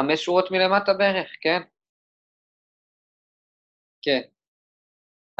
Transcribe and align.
חמש 0.00 0.24
שורות 0.24 0.50
מלמטה 0.50 0.92
בערך, 0.94 1.30
כן? 1.40 1.60
כן. 4.02 4.20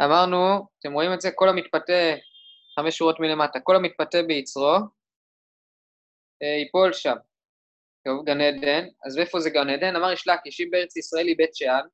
אמרנו, 0.03 0.67
אתם 0.79 0.93
רואים 0.93 1.13
את 1.13 1.21
זה? 1.21 1.29
כל 1.35 1.49
המתפתה, 1.49 2.01
חמש 2.75 2.97
שורות 2.97 3.19
מלמטה, 3.19 3.59
כל 3.63 3.75
המתפתה 3.75 4.17
ביצרו, 4.27 4.75
אה, 6.43 6.57
ייפול 6.63 6.93
שם. 6.93 7.15
טוב, 8.05 8.25
גן 8.25 8.41
עדן, 8.41 8.87
אז 9.05 9.17
איפה 9.17 9.39
זה 9.39 9.49
גן 9.49 9.69
עדן? 9.69 9.95
אמר 9.95 10.11
יש 10.11 10.27
לקיש, 10.27 10.61
אם 10.61 10.67
בארץ 10.71 10.97
ישראל 10.97 11.27
היא 11.27 11.37
בית 11.37 11.55
שאן, 11.55 11.85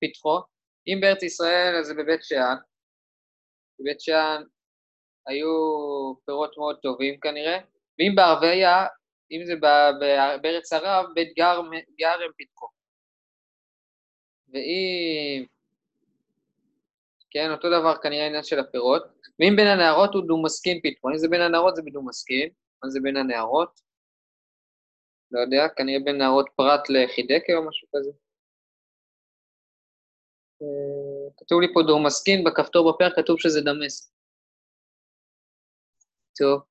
פתחו, 0.00 0.38
אם 0.86 0.98
בארץ 1.00 1.22
ישראל 1.22 1.76
אז 1.80 1.86
זה 1.86 1.94
בבית 1.94 2.22
שאן, 2.22 2.56
בבית 3.80 4.00
שאן 4.00 4.42
היו 5.26 5.48
פירות 6.26 6.58
מאוד 6.58 6.78
טובים 6.82 7.20
כנראה, 7.20 7.58
ואם 7.98 8.12
בערביה, 8.16 8.86
אם 9.30 9.44
זה 9.44 9.54
בארץ 10.42 10.72
ערב, 10.72 11.06
בית 11.14 11.32
גר, 11.36 11.60
גר 11.98 12.22
הם 12.24 12.32
פיתחו. 12.36 12.66
ואם, 14.48 15.46
כן, 17.30 17.50
אותו 17.50 17.68
דבר 17.68 17.96
כנראה 18.02 18.24
העניין 18.24 18.42
של 18.42 18.58
הפירות, 18.58 19.02
ואם 19.40 19.56
בין 19.56 19.66
הנערות 19.66 20.14
הוא 20.14 20.22
דו-מסכין 20.26 20.80
פיתחו, 20.80 21.10
אם 21.10 21.18
זה 21.18 21.28
בין 21.28 21.40
הנערות 21.40 21.76
זה 21.76 21.82
בדו-מסכין, 21.82 22.48
מה 22.82 22.90
זה 22.90 23.00
בין 23.02 23.16
הנערות? 23.16 23.80
לא 25.30 25.40
יודע, 25.40 25.68
כנראה 25.76 25.98
בין 26.04 26.18
נערות 26.18 26.46
פרט 26.56 26.80
לחידקה 26.88 27.52
או 27.56 27.68
משהו 27.68 27.88
כזה. 27.96 28.10
אה, 30.62 31.30
כתוב 31.36 31.60
לי 31.60 31.66
פה 31.74 31.80
דורמסקין, 31.86 32.44
בכפתור 32.44 32.92
בפרק 32.92 33.12
כתוב 33.16 33.40
שזה 33.40 33.60
דמס. 33.60 34.12
טוב. 36.38 36.62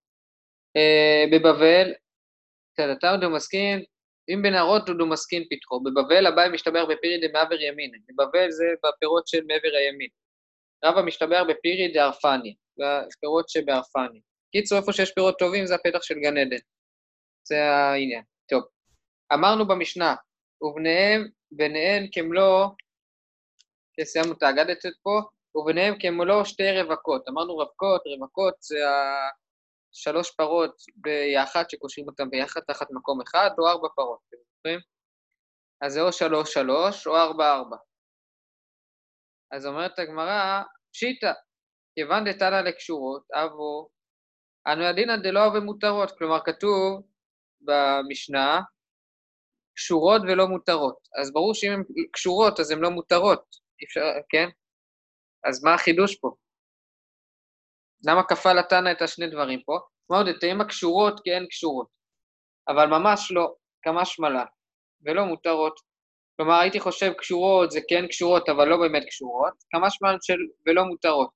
אה, 0.76 1.24
בבבל, 1.32 1.94
אתה 2.80 3.18
דומסקין, 3.22 3.84
אם 4.30 4.42
בנערות 4.42 4.90
הוא 4.90 4.98
דומסקין 4.98 5.44
פתחו. 5.50 5.80
בבבל 5.84 6.26
הבא 6.26 6.50
משתבר 6.54 6.86
בפירי 6.86 7.28
דמעבר 7.28 7.62
ימין. 7.62 7.92
בבבל 8.10 8.52
זה 8.52 8.66
בפירות 8.84 9.28
של 9.28 9.44
מעבר 9.48 9.78
הימין. 9.78 10.10
רבא 10.86 11.02
משתבר 11.02 11.44
בפירי 11.44 11.88
דארפני, 11.94 12.56
בפירות 12.78 13.50
שבארפני. 13.50 14.22
קיצור, 14.52 14.78
איפה 14.78 14.94
שיש 14.94 15.12
פירות 15.12 15.40
טובים 15.40 15.66
זה 15.66 15.76
הפתח 15.76 16.02
של 16.02 16.16
גן 16.20 16.38
עדן. 16.38 16.58
זה 17.44 17.64
העניין. 17.64 18.24
טוב. 18.50 18.64
אמרנו 19.34 19.68
במשנה, 19.68 20.16
ובניהם, 20.62 21.28
ביניהן 21.52 22.08
כמלוא, 22.12 22.68
סיימנו 24.04 24.34
את 24.34 24.44
האגדת 24.44 24.80
פה, 25.04 25.22
וביניהם 25.56 25.96
כמלוא 26.00 26.44
שתי 26.44 26.72
רווקות. 26.72 27.30
אמרנו 27.30 27.56
רווקות, 27.56 28.02
רווקות 28.06 28.54
זה 28.60 28.76
שלוש 29.94 30.32
פרות 30.32 30.76
ביחד, 30.96 31.64
שקושרים 31.70 32.08
אותן 32.08 32.30
ביחד 32.30 32.62
תחת 32.62 32.88
מקום 32.92 33.22
אחד, 33.22 33.50
או 33.60 33.68
ארבע 33.68 33.88
פרות, 33.96 34.20
אתם 34.30 34.38
זוכרים? 34.56 34.80
אז 35.82 35.94
זה 35.94 36.02
או 36.02 36.14
שלוש 36.14 36.54
שלוש 36.54 37.08
או 37.08 37.18
ארבע 37.18 37.52
ארבע. 37.52 37.78
אז 39.52 39.66
אומרת 39.66 40.00
הגמרא, 40.00 40.62
פשיטא, 40.94 41.32
כיוון 41.96 42.24
דתנא 42.30 42.62
לקשורות, 42.62 43.24
אבו, 43.34 43.90
אנו 44.68 44.84
ידינא 44.84 45.18
דלא 45.18 45.40
אוהבי 45.46 45.60
מותרות, 45.60 46.18
כלומר 46.18 46.40
כתוב 46.46 47.02
במשנה, 47.62 48.62
קשורות 49.76 50.22
ולא 50.22 50.48
מותרות. 50.48 51.08
אז 51.22 51.34
ברור 51.34 51.54
שאם 51.54 51.72
הן 51.72 51.84
קשורות 52.12 52.60
אז 52.60 52.72
הן 52.72 52.80
לא 52.80 52.90
מותרות, 52.90 53.56
אפשר, 53.84 54.02
כן? 54.30 54.50
אז 55.44 55.64
מה 55.64 55.74
החידוש 55.74 56.16
פה? 56.16 56.36
למה 58.06 58.24
כפה 58.24 58.54
לתנא 58.54 58.92
את 58.92 59.02
השני 59.02 59.28
דברים 59.28 59.62
פה? 59.66 59.80
מאוד, 60.10 60.26
תהיינה 60.40 60.64
הקשורות 60.64 61.20
כי 61.24 61.34
הן 61.34 61.46
קשורות, 61.48 61.88
אבל 62.68 62.88
ממש 62.88 63.32
לא, 63.32 63.56
כמה 63.82 64.06
שמלה, 64.06 64.46
ולא 65.06 65.26
מותרות. 65.26 65.80
כלומר, 66.38 66.54
הייתי 66.54 66.80
חושב 66.80 67.14
קשורות 67.14 67.72
זה 67.72 67.80
כן 67.90 68.08
קשורות, 68.08 68.50
אבל 68.50 68.68
לא 68.68 68.78
באמת 68.78 69.04
קשורות, 69.08 69.54
כמה 69.72 69.90
שמלה 69.90 70.18
של 70.22 70.38
ולא 70.66 70.84
מותרות. 70.84 71.30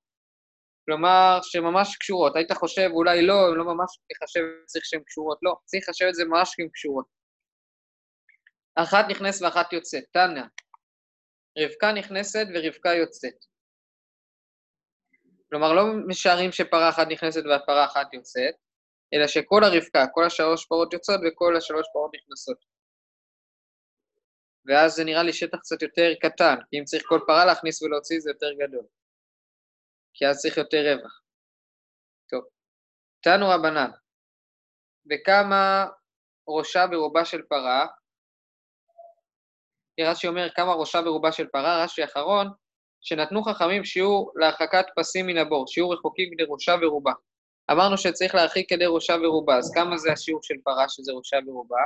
כלומר, 0.86 1.38
שממש 1.42 1.96
קשורות. 1.96 2.36
היית 2.36 2.52
חושב, 2.52 2.88
אולי 2.92 3.26
לא, 3.26 3.56
לא 3.56 3.64
ממש 3.64 3.98
לחשב 4.10 4.40
צריך 4.66 4.84
שהן 4.84 5.02
קשורות, 5.06 5.38
לא, 5.42 5.54
צריך 5.64 5.88
לחשב 5.88 6.04
את 6.08 6.14
זה 6.14 6.24
ממש 6.24 6.54
כהן 6.56 6.68
קשורות. 6.68 7.06
אחת 8.74 9.04
נכנסת 9.10 9.42
ואחת 9.42 9.72
יוצאת, 9.72 10.04
תנא. 10.12 10.42
רבקה 11.58 11.92
נכנסת 11.92 12.46
ורבקה 12.54 12.94
יוצאת. 12.94 13.34
כלומר, 15.50 15.72
לא 15.72 15.82
משערים 16.06 16.52
שפרה 16.52 16.88
אחת 16.88 17.06
נכנסת 17.10 17.42
והפרה 17.44 17.84
אחת 17.84 18.14
יוצאת, 18.14 18.54
אלא 19.14 19.26
שכל 19.26 19.64
הרבקה, 19.64 20.06
כל 20.12 20.24
השלוש 20.24 20.66
פרות 20.66 20.92
יוצאות 20.92 21.20
וכל 21.26 21.56
השלוש 21.56 21.86
פרות 21.92 22.10
נכנסות. 22.14 22.58
ואז 24.66 24.92
זה 24.92 25.04
נראה 25.04 25.22
לי 25.22 25.32
שטח 25.32 25.58
קצת 25.58 25.82
יותר 25.82 26.12
קטן, 26.20 26.56
כי 26.70 26.78
אם 26.78 26.84
צריך 26.84 27.02
כל 27.06 27.20
פרה 27.26 27.44
להכניס 27.44 27.82
ולהוציא 27.82 28.20
זה 28.20 28.30
יותר 28.30 28.52
גדול. 28.52 28.86
כי 30.14 30.26
אז 30.26 30.38
צריך 30.38 30.56
יותר 30.56 30.78
רווח. 30.92 31.20
טוב, 32.30 32.44
תנו 33.20 33.48
רבנן, 33.48 33.90
וכמה 35.10 35.86
ראשה 36.48 36.86
ברובה 36.86 37.24
של 37.24 37.42
פרה, 37.42 37.86
רש"י 40.00 40.28
אומר 40.28 40.50
כמה 40.50 40.72
ראשה 40.72 41.02
ברובה 41.02 41.32
של 41.32 41.46
פרה, 41.46 41.84
רש"י 41.84 42.04
אחרון, 42.04 42.46
שנתנו 43.00 43.42
חכמים 43.42 43.84
שיעור 43.84 44.32
להרחקת 44.36 44.86
פסים 44.96 45.26
מן 45.26 45.38
הבור, 45.38 45.66
שיעור 45.66 45.94
רחוקים 45.94 46.30
כדי 46.34 46.44
ראשה 46.48 46.74
ורובה. 46.82 47.12
אמרנו 47.70 47.98
שצריך 47.98 48.34
להרחיק 48.34 48.70
כדי 48.70 48.86
ראשה 48.86 49.14
ורובה, 49.22 49.56
אז 49.56 49.74
כמה 49.74 49.96
זה 49.96 50.12
השיעור 50.12 50.42
של 50.42 50.54
פרה 50.64 50.88
שזה 50.88 51.12
ראשה 51.12 51.36
ורובה? 51.46 51.82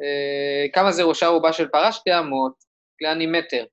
אה, 0.00 0.66
כמה 0.72 0.92
זה 0.92 1.02
ראשה 1.02 1.30
ורובה 1.30 1.52
של 1.52 1.68
פרה? 1.68 1.92
שתי 1.92 2.18
אמות, 2.18 2.64
כלני 2.98 3.26
מטר. 3.26 3.64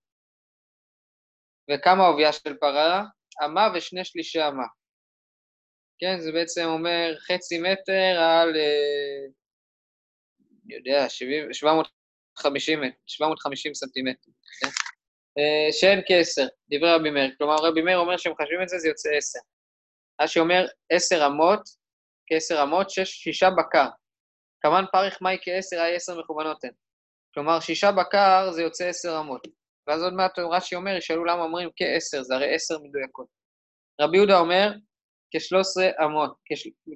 וכמה 1.72 2.08
עובייה 2.08 2.34
של 2.34 2.58
פרה? 2.58 3.04
אמה 3.46 3.68
ושני 3.76 4.06
שלישי 4.06 4.48
אמה. 4.48 4.66
כן, 6.00 6.20
זה 6.20 6.32
בעצם 6.32 6.66
אומר 6.66 7.16
חצי 7.20 7.60
מטר 7.60 8.20
על, 8.20 8.56
אה, 8.56 9.26
אני 10.66 10.76
יודע, 10.76 11.10
70, 11.10 11.54
750, 11.54 12.80
750 13.08 13.74
סנטימטר. 13.74 14.32
כן? 14.60 14.93
אה, 15.38 15.72
שאין 15.72 16.02
כעשר, 16.08 16.48
דברי 16.70 16.94
רבי 16.96 17.10
מאיר. 17.10 17.32
כלומר, 17.38 17.56
רבי 17.56 17.82
מאיר 17.82 17.98
אומר 17.98 18.18
שהם 18.18 18.34
חשבים 18.42 18.62
את 18.64 18.70
זה, 18.70 18.78
זה 18.78 18.88
יוצא 18.88 19.10
עשר. 19.18 19.40
רש"י 20.22 20.40
אומר 20.40 20.66
עשר 20.92 21.26
אמות, 21.26 21.62
כעשר 22.28 22.64
אמות, 22.64 22.90
שש, 22.90 23.10
שישה 23.12 23.50
בקר. 23.50 23.88
כמובן 24.62 24.84
פריך 24.92 25.22
מאי 25.22 25.38
כעשר, 25.42 25.82
היה 25.82 25.96
עשר 25.96 26.20
מכוונות 26.20 26.64
הן. 26.64 26.72
כלומר, 27.34 27.60
שישה 27.60 27.92
בקר 27.92 28.52
זה 28.52 28.62
יוצא 28.62 28.86
עשר 28.86 29.20
אמות. 29.20 29.48
ואז 29.88 30.04
עוד 30.04 30.14
מעט 30.14 30.40
רש"י 30.40 30.76
אומר, 30.76 30.92
ישאלו 30.98 31.26
למה 31.26 31.44
אומרים 31.44 31.70
כעשר, 31.76 32.24
זה 32.24 32.36
הרי 32.36 32.56
עשר 32.56 32.80
מדויקות. 32.80 33.28
רבי 34.02 34.18
יהודה 34.18 34.40
אומר, 34.40 34.72
כשלוש 35.36 35.68
עשרה 35.68 35.90
אמות, 36.06 36.38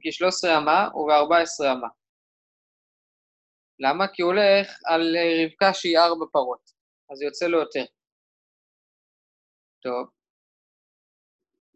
כשלוש 0.04 0.34
עשרה 0.34 0.58
אמה 0.58 0.90
ובארבע 0.96 1.38
עשרה 1.38 1.72
אמה. 1.72 1.88
למה? 3.80 4.08
כי 4.08 4.22
הוא 4.22 4.32
הולך 4.32 4.78
על 4.86 5.16
רבקה 5.46 5.74
שהיא 5.74 5.98
ארבע 5.98 6.26
פרות, 6.32 6.72
אז 7.12 7.22
יוצא 7.22 7.48
לו 7.48 7.60
יותר. 7.60 7.86
טוב. 9.88 10.08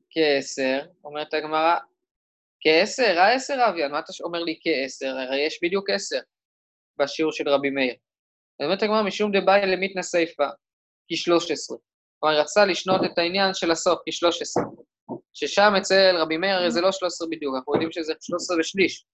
כעשר, 0.09 0.79
אומרת 1.03 1.33
הגמרא, 1.33 1.75
כעשר, 2.61 3.19
העשר 3.19 3.57
אביאן, 3.69 3.91
מה 3.91 3.99
אתה 3.99 4.13
אומר 4.23 4.39
לי 4.39 4.59
כעשר? 4.63 5.07
הרי 5.07 5.45
יש 5.47 5.59
בדיוק 5.63 5.89
עשר 5.89 6.19
בשיעור 6.97 7.31
של 7.31 7.49
רבי 7.49 7.69
מאיר. 7.69 7.95
אומרת 8.63 8.83
הגמרא, 8.83 9.03
משום 9.03 9.31
דבאי 9.31 9.61
למיתנא 9.67 10.01
סיפא, 10.01 10.47
כשלוש 11.11 11.51
עשרה. 11.51 11.77
כלומר, 12.19 12.39
רצה 12.39 12.65
לשנות 12.65 13.01
את 13.05 13.17
העניין 13.17 13.53
של 13.53 13.71
הסוף, 13.71 13.99
כשלוש 14.09 14.41
עשרה. 14.41 14.63
ששם 15.33 15.71
אצל 15.77 16.15
רבי 16.17 16.37
מאיר 16.37 16.55
הרי 16.55 16.71
זה 16.71 16.81
לא 16.81 16.91
שלוש 16.91 17.13
עשרה 17.13 17.27
בדיוק, 17.31 17.55
אנחנו 17.55 17.73
יודעים 17.73 17.91
שזה 17.91 18.13
שלוש 18.21 18.41
עשרה 18.41 18.57
ושליש. 18.59 19.05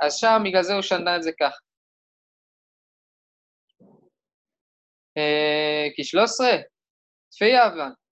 אז 0.00 0.16
שם, 0.16 0.42
בגלל 0.44 0.62
זה 0.62 0.74
הוא 0.74 0.82
שנה 0.82 1.16
את 1.16 1.22
זה 1.22 1.30
כך. 1.40 1.58
אה, 5.16 5.86
כשלוש 5.96 6.30
עשרה, 6.30 6.56
צפי 7.28 7.52
אבן. 7.66 8.05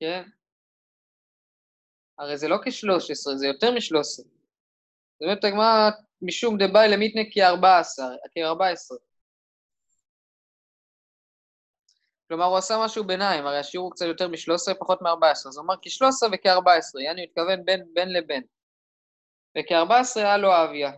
כן? 0.00 0.22
הרי 2.18 2.36
זה 2.36 2.48
לא 2.48 2.56
כ-13, 2.56 3.36
זה 3.36 3.46
יותר 3.46 3.70
מ-13. 3.70 4.02
זאת 4.02 5.22
אומרת, 5.22 5.44
הגמרא, 5.44 5.90
משום 6.22 6.58
דבאי 6.58 6.88
למיתנה 6.88 7.22
כ-14, 7.32 8.02
כ-14. 8.34 8.96
כלומר, 12.28 12.44
הוא 12.44 12.56
עשה 12.56 12.74
משהו 12.84 13.04
ביניים, 13.04 13.46
הרי 13.46 13.58
השיעור 13.58 13.86
הוא 13.86 13.92
קצת 13.92 14.04
יותר 14.06 14.28
מ-13, 14.28 14.74
פחות 14.80 15.02
מ-14, 15.02 15.48
אז 15.48 15.56
הוא 15.56 15.64
אמר 15.64 15.74
כ-13 15.82 16.28
וכ-14, 16.32 17.00
יעני 17.00 17.20
הוא 17.20 17.28
התכוון 17.28 17.64
בין, 17.64 17.94
בין 17.94 18.12
לבין. 18.12 18.42
וכ-14 19.58 20.20
היה 20.20 20.36
לו 20.36 20.64
אביה. 20.64 20.92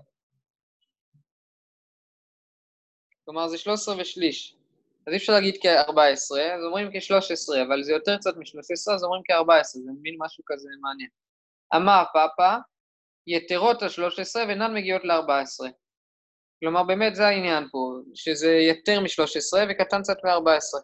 כלומר, 3.25 3.49
זה 3.49 3.59
13 3.59 3.95
ושליש. 4.01 4.58
אז 5.09 5.13
אי 5.13 5.17
אפשר 5.19 5.33
להגיד 5.33 5.55
כ-14, 5.63 6.41
אז 6.55 6.65
אומרים 6.65 6.91
כ-13, 6.93 7.67
אבל 7.69 7.83
זה 7.83 7.93
יותר 7.93 8.17
קצת 8.17 8.37
מ-13, 8.37 8.95
אז 8.95 9.05
אומרים 9.05 9.23
כ-14, 9.25 9.63
זה 9.63 9.91
מין 10.03 10.17
משהו 10.19 10.45
כזה 10.47 10.69
מעניין. 10.81 11.11
אמר 11.77 12.05
פאפה, 12.13 12.55
יתרות 13.27 13.83
על 13.83 13.89
13 13.89 14.45
ואינן 14.47 14.75
מגיעות 14.75 15.05
ל-14. 15.05 15.71
כלומר, 16.61 16.83
באמת 16.83 17.15
זה 17.15 17.27
העניין 17.27 17.65
פה, 17.73 17.99
שזה 18.15 18.49
יותר 18.49 19.01
מ-13 19.01 19.71
וקטן 19.71 20.03
קצת 20.03 20.17
מ-14. 20.25 20.81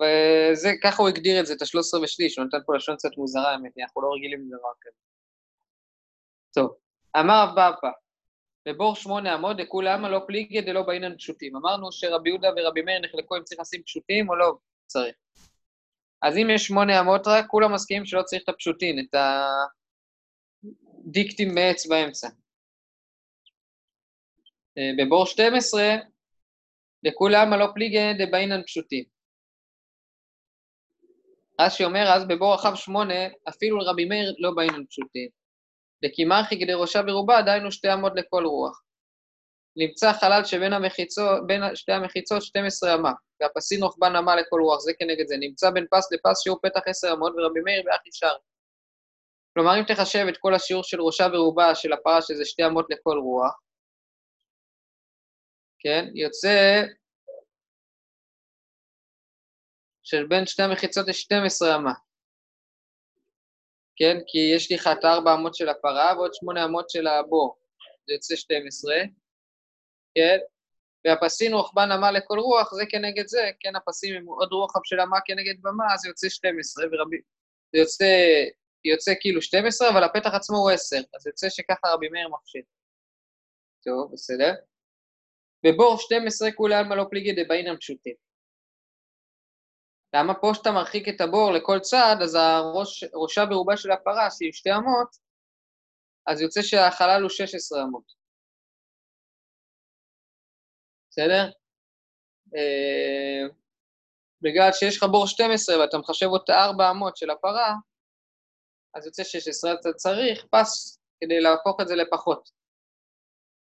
וזה, 0.00 0.70
ככה 0.82 1.02
הוא 1.02 1.08
הגדיר 1.08 1.40
את 1.40 1.46
זה, 1.46 1.54
את 1.54 1.62
ה-13 1.62 2.04
ושליש, 2.04 2.38
הוא 2.38 2.46
נתן 2.46 2.58
פה 2.66 2.76
לשון 2.76 2.96
קצת 2.96 3.10
מוזרה, 3.16 3.52
האמת, 3.52 3.72
אנחנו 3.82 4.02
לא 4.02 4.08
רגילים 4.16 4.40
לדבר 4.40 4.72
כזה. 4.80 4.98
טוב, 6.54 6.76
אמר 7.16 7.44
רב 7.44 7.54
פאפא, 7.54 7.88
בבור 8.66 8.94
שמונה 8.94 9.34
אמות 9.34 9.56
דכולמה 9.56 10.08
לא 10.08 10.20
פליגי 10.26 10.60
דלא 10.60 10.82
באינן 10.82 11.16
פשוטים. 11.16 11.56
אמרנו 11.56 11.92
שרבי 11.92 12.30
יהודה 12.30 12.48
ורבי 12.56 12.82
מאיר 12.82 13.00
נחלקו 13.00 13.36
אם 13.36 13.42
צריך 13.44 13.60
לשים 13.60 13.82
פשוטים 13.82 14.28
או 14.28 14.36
לא 14.36 14.52
צריך. 14.86 15.14
אז 16.22 16.36
אם 16.36 16.50
יש 16.54 16.66
שמונה 16.66 17.00
אמות 17.00 17.26
רק, 17.26 17.46
כולם 17.46 17.74
מסכימים 17.74 18.06
שלא 18.06 18.22
צריך 18.22 18.42
את 18.42 18.48
הפשוטין, 18.48 18.98
את 18.98 19.14
הדיקטים 21.04 21.54
בעץ 21.54 21.86
באמצע. 21.86 22.28
אה, 24.78 24.90
בבור 24.98 25.26
12, 25.26 25.82
לכולם 27.02 27.52
הלא 27.52 27.66
פליגי 27.74 27.98
דבאינן 28.18 28.62
פשוטים. 28.62 29.04
רש"י 31.60 31.84
אומר, 31.84 32.04
אז 32.14 32.28
בבור 32.28 32.54
רחב 32.54 32.74
שמונה, 32.74 33.14
אפילו 33.48 33.78
לרבי 33.78 34.04
מאיר 34.04 34.34
לא 34.38 34.50
באינן 34.56 34.86
פשוטים. 34.86 35.41
דקימרכי 36.02 36.60
כדי 36.60 36.74
ראשה 36.74 37.00
ורובה, 37.08 37.42
דהיינו 37.42 37.72
שתי 37.72 37.92
אמות 37.92 38.12
לכל 38.16 38.44
רוח. 38.44 38.82
נמצא 39.76 40.12
חלל 40.12 40.44
שבין 40.44 40.72
המחיצות, 40.72 41.42
שתי 41.74 41.92
המחיצות 41.92 42.42
12 42.42 42.94
אמה, 42.94 43.12
והפסין 43.40 43.82
רוחבן 43.82 44.16
אמה 44.16 44.36
לכל 44.36 44.60
רוח, 44.60 44.80
זה 44.80 44.92
כנגד 44.98 45.26
זה. 45.26 45.36
נמצא 45.40 45.70
בין 45.70 45.86
פס 45.90 46.12
לפס 46.12 46.42
שיעור 46.42 46.58
פתח 46.62 46.80
10 46.86 47.12
אמות, 47.12 47.32
ורבי 47.32 47.60
מאיר 47.60 47.82
באחי 47.84 48.12
שר. 48.12 48.34
כלומר, 49.54 49.78
אם 49.78 49.84
תחשב 49.84 50.26
את 50.28 50.36
כל 50.38 50.54
השיעור 50.54 50.82
של 50.82 51.00
ראשה 51.00 51.26
ורובה 51.32 51.74
של 51.74 51.92
הפרה, 51.92 52.22
שזה 52.22 52.44
שתי 52.44 52.66
אמות 52.66 52.86
לכל 52.90 53.18
רוח, 53.18 53.60
כן, 55.78 56.04
יוצא 56.14 56.82
של 60.02 60.26
בין 60.26 60.46
שתי 60.46 60.62
המחיצות 60.62 61.08
יש 61.08 61.20
12 61.20 61.76
אמה. 61.76 61.92
כן, 64.02 64.18
כי 64.26 64.38
יש 64.56 64.70
לי 64.70 64.76
לך 64.76 64.90
ארבע 65.04 65.34
אמות 65.34 65.54
של 65.54 65.68
הפרה 65.68 66.14
ועוד 66.16 66.34
שמונה 66.34 66.64
אמות 66.64 66.90
של 66.90 67.06
הבור, 67.06 67.56
זה 68.06 68.12
יוצא 68.12 68.36
12, 68.36 68.94
כן? 70.14 70.38
והפסים 71.04 71.54
רוחבן 71.54 71.90
אמה 71.92 72.12
לכל 72.12 72.38
רוח, 72.38 72.74
זה 72.74 72.82
כנגד 72.88 73.26
זה, 73.26 73.50
כן, 73.60 73.76
הפסים 73.76 74.14
עם 74.14 74.26
עוד 74.26 74.52
רוחב 74.52 74.80
של 74.84 75.00
אמה 75.00 75.16
כנגד 75.24 75.54
במה, 75.62 75.94
אז 75.94 76.06
יוצא 76.06 76.28
12, 76.28 76.84
ורבי... 76.92 77.16
זה 77.72 77.78
יוצא, 77.78 78.04
יוצא 78.84 79.12
כאילו 79.20 79.42
12, 79.42 79.88
אבל 79.88 80.04
הפתח 80.04 80.30
עצמו 80.34 80.56
הוא 80.56 80.70
10, 80.70 80.96
אז 80.96 81.26
יוצא 81.26 81.48
שככה 81.50 81.88
רבי 81.88 82.08
מאיר 82.08 82.28
מכשיר. 82.28 82.62
טוב, 83.84 84.12
בסדר. 84.12 84.52
בבור 85.66 85.98
12 85.98 86.52
כולי 86.52 86.74
עלמא 86.74 86.94
לא 86.94 87.04
פליגי 87.10 87.44
דבאינם 87.44 87.76
פשוטים. 87.76 88.14
למה 90.14 90.34
פה 90.34 90.50
שאתה 90.54 90.70
מרחיק 90.70 91.08
את 91.08 91.20
הבור 91.20 91.52
לכל 91.52 91.78
צד, 91.78 92.16
אז 92.22 92.34
הראש, 92.34 93.04
ראשה 93.14 93.46
ברובה 93.46 93.76
של 93.76 93.90
הפרה, 93.90 94.30
שהיא 94.30 94.52
שתי 94.52 94.70
אמות, 94.72 95.16
אז 96.26 96.40
יוצא 96.40 96.62
שהחלל 96.62 97.22
הוא 97.22 97.30
16 97.30 97.82
אמות. 97.82 98.12
בסדר? 101.10 101.50
אה, 102.56 103.48
בגלל 104.42 104.72
שיש 104.72 104.96
לך 104.96 105.02
בור 105.10 105.26
12 105.26 105.78
ואתה 105.80 105.98
מחשב 105.98 106.26
אותה 106.26 106.52
4 106.64 106.90
אמות 106.90 107.16
של 107.16 107.30
הפרה, 107.30 107.74
אז 108.94 109.06
יוצא 109.06 109.24
16, 109.24 109.72
אתה 109.72 109.92
צריך 109.92 110.46
פס 110.50 110.98
כדי 111.20 111.40
להפוך 111.40 111.80
את 111.80 111.88
זה 111.88 111.94
לפחות. 111.94 112.50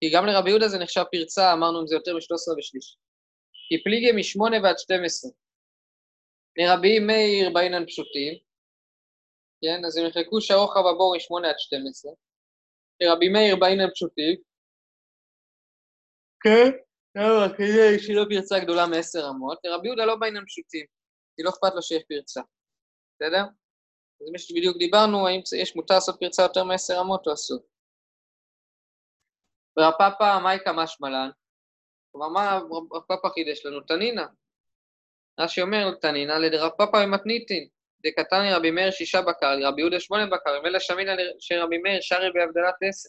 כי 0.01 0.11
גם 0.15 0.27
לרבי 0.27 0.51
יהודה 0.51 0.69
זה 0.69 0.79
נחשב 0.79 1.05
פרצה, 1.13 1.53
אמרנו 1.53 1.81
אם 1.81 1.87
זה 1.87 1.95
יותר 1.95 2.15
מ-13 2.15 2.59
ושליש. 2.59 2.97
כי 3.69 3.83
פליגי 3.85 4.13
מ-8 4.13 4.63
ועד 4.63 4.79
12. 4.79 5.31
לרבי 6.57 6.99
מאיר 6.99 7.51
באינן 7.55 7.87
פשוטים, 7.87 8.33
כן, 9.63 9.85
אז 9.87 9.97
הם 9.97 10.07
יחלקו 10.07 10.41
שהרוחב 10.41 10.87
הבור 10.87 11.15
מ-8 11.17 11.49
עד 11.49 11.59
12. 11.59 12.13
לרבי 13.01 13.29
מאיר 13.29 13.57
באינן 13.57 13.91
פשוטים, 13.95 14.37
כן, 16.45 16.71
למה? 17.17 17.57
כדי 17.57 17.99
שלא 17.99 18.25
פרצה 18.31 18.59
גדולה 18.59 18.87
מ-10 18.87 19.31
אמות. 19.31 19.59
לרבי 19.65 19.87
יהודה 19.89 20.05
לא 20.05 20.17
באינן 20.17 20.45
פשוטים, 20.47 20.87
כי 21.37 21.43
לא 21.43 21.51
אכפת 21.51 21.75
לו 21.75 21.83
שיש 21.83 22.03
פרצה. 22.09 22.41
בסדר? 23.15 23.45
אז 24.21 24.31
מה 24.33 24.39
שבדיוק 24.39 24.77
דיברנו, 24.77 25.29
האם 25.29 25.41
יש 25.63 25.77
מותר 25.77 25.95
לעשות 25.95 26.21
פרצה 26.21 26.43
יותר 26.43 26.65
מ-10 26.65 27.01
אמות 27.01 27.27
או 27.27 27.33
אסור. 27.33 27.59
ורב 29.77 29.93
פאפא, 29.99 30.39
מהי 30.43 30.59
משמע 30.77 31.11
לן? 31.11 31.31
כלומר, 32.13 32.29
מה 32.29 32.59
רב 32.93 33.03
פאפא 33.09 33.29
חידש 33.29 33.67
לנו? 33.67 33.81
תנינה. 33.81 34.27
רש"י 35.41 35.63
אומר, 35.63 35.95
תנינא 35.95 36.33
לדרב 36.33 36.71
פאפא 36.79 36.97
ומתניתין, 36.97 37.69
דקתני 38.07 38.55
רבי 38.55 38.71
מאיר 38.71 38.91
שישה 38.91 39.23
בקר, 39.23 39.55
לרבי 39.57 39.81
יהודה 39.81 40.01
שמונה 40.01 40.27
בקר, 40.27 40.51
ומילא 40.59 40.79
שמינא 40.79 41.13
שרבי 41.39 41.79
מאיר 41.79 42.01
שרי 42.01 42.33
בהבדלת 42.33 42.75
עשר. 42.89 43.09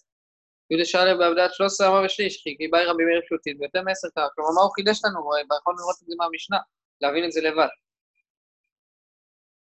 יהודה 0.70 0.86
שרי 0.86 1.18
בהבדלת 1.18 1.54
שלוש 1.54 1.72
עשרה 1.72 1.88
אמה 1.88 2.06
ושליש, 2.06 2.44
כי 2.44 2.68
באי 2.68 2.86
רבי 2.86 3.04
מאיר 3.04 3.22
פשוטית, 3.26 3.58
ויותר 3.60 3.82
מעשר 3.82 4.08
קר. 4.16 4.28
כלומר, 4.36 4.52
מה 4.56 4.62
הוא 4.62 4.72
חידש 4.76 5.06
לנו? 5.06 5.20
יכולנו 5.60 5.80
לראות 5.80 5.96
את 6.02 6.08
זה 6.08 6.16
מהמשנה, 6.18 6.58
להבין 7.02 7.26
את 7.26 7.32
זה 7.32 7.42
לבד. 7.42 7.68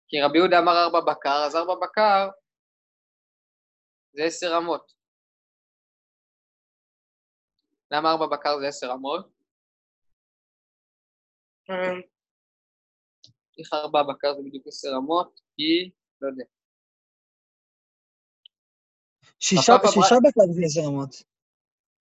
כי 0.09 0.23
רבי 0.23 0.39
יהודה 0.39 0.59
אמר 0.59 0.73
ארבע 0.85 1.01
בקר, 1.01 1.43
אז 1.47 1.57
ארבע 1.57 1.75
בקר 1.83 2.29
זה 4.13 4.25
עשר 4.25 4.59
אמות. 4.59 4.93
למה 7.91 8.11
ארבע 8.11 8.27
בקר 8.27 8.59
זה 8.61 8.69
עשר 8.69 8.93
אמות? 8.93 9.27
איך 13.59 13.73
ארבע 13.73 14.03
בקר 14.03 14.35
זה 14.35 14.43
בדיוק 14.43 14.67
עשר 14.67 14.89
אמות? 14.99 15.41
כי, 15.57 15.91
לא 16.21 16.29
יודע. 16.29 16.45
שישה, 19.41 19.77
שישה 19.87 20.17
בקר 20.25 20.53
זה 20.53 20.61
עשר 20.65 20.89
אמות. 20.89 21.23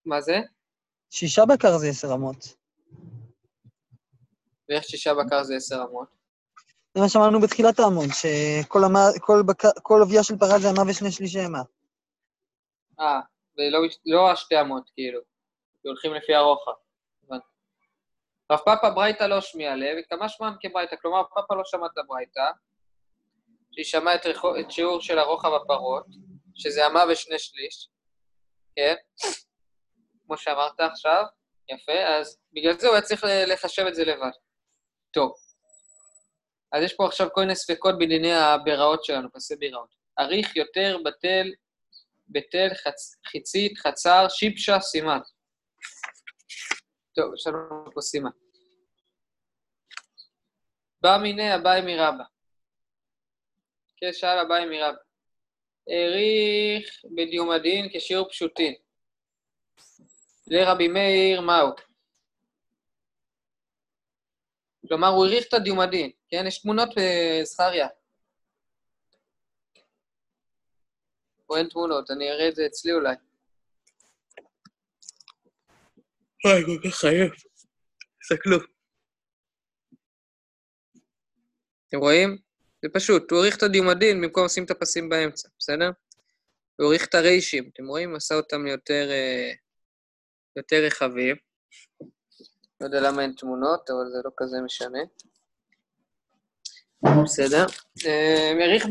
מה 0.06 0.22
זה? 0.22 0.36
שישה 1.10 1.46
בקר 1.46 1.78
זה 1.78 1.88
עשר 1.88 2.13
אמות. 2.13 2.56
ואיך 4.69 4.84
שישה 4.84 5.13
בקר 5.13 5.44
זה 5.44 5.56
עשר 5.56 5.84
אמות? 5.90 6.07
זה 6.96 7.02
מה 7.02 7.10
שאמרנו 7.10 7.42
בתחילת 7.42 7.80
העמוד, 7.80 8.10
שכל 8.13 10.00
עובייה 10.02 10.24
של 10.24 10.38
פרה 10.38 10.60
זה 10.60 10.68
אמה 10.69 10.90
ושני 10.90 11.12
שלישי 11.12 11.46
אמה. 11.46 11.62
אה, 13.00 13.19
ולא 13.57 13.80
לא 14.06 14.31
השתי 14.31 14.62
אמות, 14.62 14.90
כאילו. 14.94 15.19
הולכים 15.84 16.14
לפי 16.14 16.35
הרוחב. 16.35 16.71
רב 18.52 18.59
פאפא 18.66 18.90
ברייתא 18.90 19.23
לא 19.23 19.42
שמיע 19.42 19.75
לב, 19.75 19.97
וכמה 19.99 20.30
שמען 20.30 20.54
כברייתא, 20.61 20.95
כלומר 21.02 21.19
רב 21.19 21.25
פאפא 21.33 21.54
לא 21.54 21.61
שמע 21.66 21.85
את 21.85 21.97
הברייתא, 21.97 22.52
שהיא 23.71 23.85
שמעה 23.85 24.16
את, 24.16 24.25
את 24.59 24.71
שיעור 24.71 25.02
של 25.02 25.19
הרוחב 25.19 25.54
הפרות, 25.54 26.06
שזה 26.56 26.87
אמה 26.87 27.04
ושני 27.09 27.40
שליש, 27.40 27.90
כן? 28.75 28.95
כמו 30.25 30.37
שאמרת 30.37 30.80
עכשיו, 30.80 31.23
יפה, 31.69 32.07
אז 32.19 32.40
בגלל 32.54 32.80
זה 32.80 32.87
הוא 32.87 32.95
היה 32.95 33.02
צריך 33.02 33.23
לחשב 33.47 33.85
את 33.85 33.95
זה 33.95 34.06
לבד. 34.06 34.31
טוב, 35.11 35.33
אז 36.71 36.83
יש 36.83 36.94
פה 36.94 37.06
עכשיו 37.06 37.28
כל 37.33 37.42
מיני 37.42 37.56
ספקות 37.56 37.95
בדיני 37.99 38.33
הביראות 38.33 39.04
שלנו, 39.04 39.31
פסי 39.33 39.56
ביראות. 39.56 39.95
אריך 40.19 40.56
יותר, 40.56 40.97
בטל, 41.06 41.52
בטל, 42.30 42.68
חצ... 42.73 43.16
חיצית, 43.25 43.78
חצר, 43.78 44.25
שיפשה, 44.30 44.80
סימן. 44.80 45.19
טוב, 47.16 47.34
פה 47.94 48.02
סימן. 48.02 48.30
בא 51.02 51.18
מיני 51.22 51.56
אביי 51.56 51.81
מרבה. 51.81 52.24
כן, 53.98 54.14
שאל 54.14 54.40
אביי 54.40 54.66
מרבה. 54.66 54.98
העריך 55.88 57.06
בדיומדין 57.16 57.90
כשיעור 57.94 58.30
פשוטין. 58.30 58.74
לרבי 60.48 60.88
מאיר, 60.88 61.42
מהו? 61.42 61.69
כלומר, 64.88 65.07
הוא 65.07 65.26
העריך 65.26 65.48
את 65.48 65.54
הדיומדין, 65.54 66.12
כן? 66.30 66.44
יש 66.48 66.62
תמונות 66.62 66.90
בזכריה. 66.95 67.88
פה 71.45 71.57
אין 71.57 71.69
תמונות, 71.69 72.12
אני 72.12 72.31
אראה 72.31 72.50
את 72.50 72.56
זה 72.56 72.66
אצלי 72.66 72.92
אולי. 72.94 73.16
וואי, 76.45 76.64
כל 76.66 76.90
כך 76.90 76.95
חייב. 76.95 77.31
תסתכלו. 78.21 78.57
אתם 81.87 81.97
רואים? 81.97 82.37
זה 82.81 82.90
פשוט, 82.94 83.31
הוא 83.31 83.40
העריך 83.40 83.57
את 83.57 83.64
הדיומדין 83.64 84.21
במקום 84.21 84.45
לשים 84.45 84.64
את 84.66 84.71
הפסים 84.71 85.09
באמצע, 85.09 85.49
בסדר? 85.59 85.92
הוא 86.75 86.85
העריך 86.85 87.06
את 87.06 87.16
הריישים, 87.16 87.69
אתם 87.73 87.87
רואים? 87.87 88.16
עשה 88.16 88.35
אותם 88.35 88.66
ליותר 88.66 89.07
אה, 89.11 89.52
יותר 90.56 90.83
רחבים. 90.85 91.35
לא 92.81 92.85
יודע 92.85 93.02
למה 93.02 93.21
אין 93.21 93.33
תמונות, 93.37 93.90
אבל 93.90 94.11
זה 94.11 94.18
לא 94.25 94.31
כזה 94.37 94.57
משנה. 94.66 94.99
בסדר. 97.23 97.66
העריך 98.59 98.85
אה, 98.85 98.90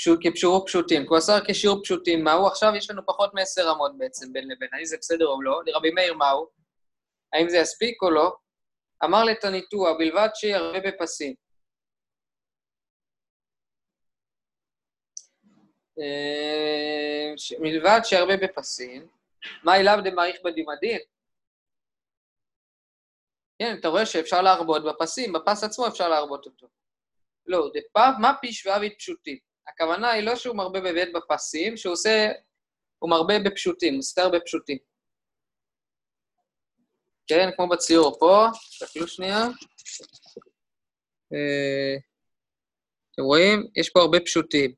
פשוט, 0.00 0.18
כפשורו 0.22 0.66
פשוטים. 0.66 1.06
כבשר 1.06 1.38
כשיעור 1.46 1.82
פשוטים, 1.82 2.24
מהו? 2.24 2.46
עכשיו 2.46 2.72
יש 2.76 2.90
לנו 2.90 3.06
פחות 3.06 3.34
מעשר 3.34 3.68
רמות 3.68 3.98
בעצם 3.98 4.32
בין 4.32 4.48
לבין. 4.48 4.68
האם 4.72 4.84
זה 4.84 4.96
בסדר 4.96 5.26
או 5.26 5.42
לא? 5.42 5.60
לרבי 5.66 5.90
מאיר 5.90 6.14
מהו? 6.14 6.48
האם 7.32 7.48
זה 7.48 7.56
יספיק 7.56 8.02
או 8.02 8.10
לא? 8.10 8.36
אמר 9.04 9.24
לתניתוח, 9.24 9.96
בלבד 9.98 10.28
שירבה 10.34 10.80
בפסים. 10.80 11.34
אה, 15.98 17.34
מלבד 17.60 18.00
שירבה 18.04 18.36
בפסים, 18.36 19.08
מה 19.64 19.76
אליו 19.76 19.98
דמעריך 20.04 20.36
בדימדין? 20.44 21.00
כן, 23.58 23.76
אתה 23.80 23.88
רואה 23.88 24.06
שאפשר 24.06 24.42
להרבות 24.42 24.82
בפסים, 24.84 25.32
בפס 25.32 25.64
עצמו 25.64 25.88
אפשר 25.88 26.08
להרבות 26.08 26.46
אותו. 26.46 26.66
לא, 27.46 27.70
דפב 27.74 28.12
מה 28.20 28.32
פיש 28.40 28.66
ואבית 28.66 28.98
פשוטים. 28.98 29.49
הכוונה 29.72 30.10
היא 30.10 30.22
לא 30.22 30.36
שהוא 30.36 30.56
מרבה 30.56 30.80
בבית 30.80 31.08
בפסים, 31.14 31.76
שהוא 31.76 31.92
עושה, 31.92 32.32
הוא 32.98 33.10
מרבה 33.10 33.34
בפשוטים, 33.44 33.92
הוא 33.94 33.98
עושה 33.98 34.22
הרבה 34.22 34.40
פשוטים. 34.40 34.78
כן, 37.26 37.48
כמו 37.56 37.68
בציור 37.68 38.16
פה, 38.20 38.46
תסתכלו 38.70 39.08
שנייה. 39.08 39.42
אה, 41.32 41.96
אתם 43.12 43.22
רואים? 43.22 43.66
יש 43.76 43.90
פה 43.90 44.00
הרבה 44.00 44.18
פשוטים. 44.20 44.74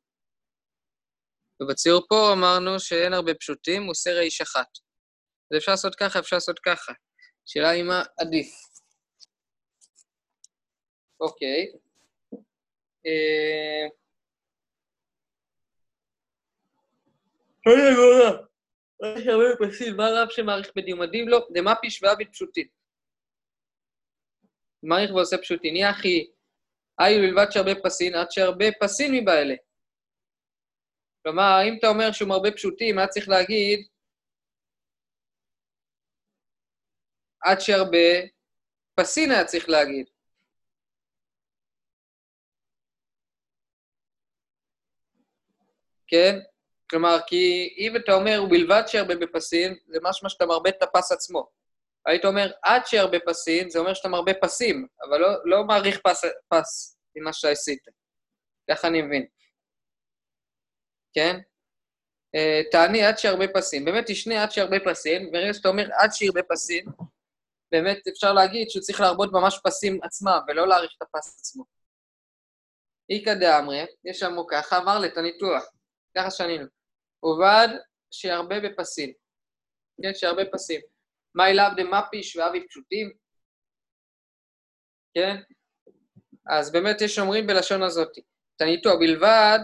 ובציור 1.62 2.06
פה 2.08 2.32
אמרנו 2.32 2.80
שאין 2.80 3.12
הרבה 3.12 3.34
פשוטים, 3.34 3.82
הוא 3.82 3.90
עושה 3.90 4.10
רעיש 4.10 4.40
אחת. 4.40 4.68
אז 5.50 5.58
אפשר 5.58 5.72
לעשות 5.72 5.94
ככה, 5.94 6.18
אפשר 6.18 6.36
לעשות 6.36 6.58
ככה. 6.58 6.92
השאלה 7.48 7.70
היא 7.70 7.82
מה 7.82 8.02
עדיף. 8.20 8.54
אוקיי. 11.20 11.72
אה, 13.06 14.01
יש 17.66 19.26
הרבה 19.26 19.44
פסים, 19.68 19.96
מה 19.96 20.08
רב 20.10 20.28
שמעריך 20.30 20.70
בדיומדים? 20.76 21.28
לא, 21.28 21.48
דמה 21.52 21.74
פשווה 21.82 22.12
פשוטים. 22.32 22.66
מעריך 24.82 25.10
ועושה 25.10 25.38
פשוטין. 25.38 25.76
יחי, 25.76 26.30
היו 26.98 27.20
בלבד 27.20 27.50
שהרבה 27.50 27.82
פסין, 27.84 28.14
עד 28.14 28.30
שהרבה 28.30 28.64
פסין 28.80 29.14
מבעלה. 29.14 29.54
כלומר, 31.22 31.58
אם 31.68 31.78
אתה 31.78 31.86
אומר 31.86 32.12
שהוא 32.12 32.28
מרבה 32.28 32.50
פשוטים, 32.52 32.98
היה 32.98 33.08
צריך 33.08 33.28
להגיד 33.28 33.88
עד 37.42 37.60
שהרבה 37.60 38.28
פסין 38.94 39.30
היה 39.30 39.44
צריך 39.44 39.68
להגיד. 39.68 40.06
כן? 46.06 46.51
כלומר, 46.92 47.18
כי 47.26 47.74
אם 47.78 47.96
אתה 47.96 48.12
אומר, 48.12 48.42
ובלבד 48.44 48.82
שירבה 48.86 49.16
בפסים, 49.16 49.76
זה 49.86 49.98
משמע 50.02 50.28
שאתה 50.28 50.46
מרבה 50.46 50.70
את 50.70 50.82
הפס 50.82 51.12
עצמו. 51.12 51.48
היית 52.06 52.24
אומר, 52.24 52.52
עד 52.62 52.86
שירבה 52.86 53.18
פסים, 53.26 53.70
זה 53.70 53.78
אומר 53.78 53.94
שאתה 53.94 54.08
מרבה 54.08 54.32
פסים, 54.34 54.86
אבל 55.08 55.18
לא, 55.18 55.28
לא 55.44 55.64
מעריך 55.64 56.00
פס, 56.00 56.24
פס 56.48 56.98
עם 57.14 57.24
מה 57.24 57.32
שעשית. 57.32 57.82
ככה 58.70 58.88
אני 58.88 59.02
מבין. 59.02 59.26
כן? 61.14 61.36
Uh, 62.36 62.70
תעני 62.70 63.04
עד 63.04 63.18
שירבה 63.18 63.48
פסים. 63.54 63.84
באמת 63.84 64.04
תשנה 64.06 64.42
עד 64.42 64.50
שירבה 64.50 64.76
פסים, 64.84 65.32
ברגע 65.32 65.54
שאתה 65.54 65.68
אומר 65.68 65.88
עד 65.98 66.12
שירבה 66.12 66.40
פסים, 66.42 66.84
באמת 67.72 68.08
אפשר 68.08 68.32
להגיד 68.32 68.70
שהוא 68.70 68.82
צריך 68.82 69.00
להרבות 69.00 69.32
ממש 69.32 69.60
פסים 69.64 70.00
עצמם, 70.02 70.38
ולא 70.48 70.68
להעריך 70.68 70.92
את 70.96 71.02
הפס 71.02 71.38
עצמו. 71.40 71.64
איכא 73.10 73.34
דאמרי, 73.34 73.84
יש 74.04 74.18
שם 74.18 74.36
ככה, 74.50 74.78
אמר 74.78 74.98
לי 74.98 75.08
את 75.08 75.16
הניתוח, 75.16 75.64
ככה 76.16 76.30
שנינו. 76.30 76.81
עובד 77.22 77.68
שירבה 78.10 78.60
בפסים. 78.60 79.12
כן, 80.02 80.14
שירבה 80.14 80.42
פסים. 80.52 80.80
מה 81.34 81.50
אליו 81.50 81.70
דמפיש 81.76 82.36
ואבי 82.36 82.68
פשוטים? 82.68 83.12
כן? 85.14 85.36
אז 86.50 86.72
באמת 86.72 87.00
יש 87.00 87.18
אומרים 87.18 87.46
בלשון 87.46 87.82
הזאת, 87.82 88.12
תניתו 88.56 88.98
בלבד 88.98 89.58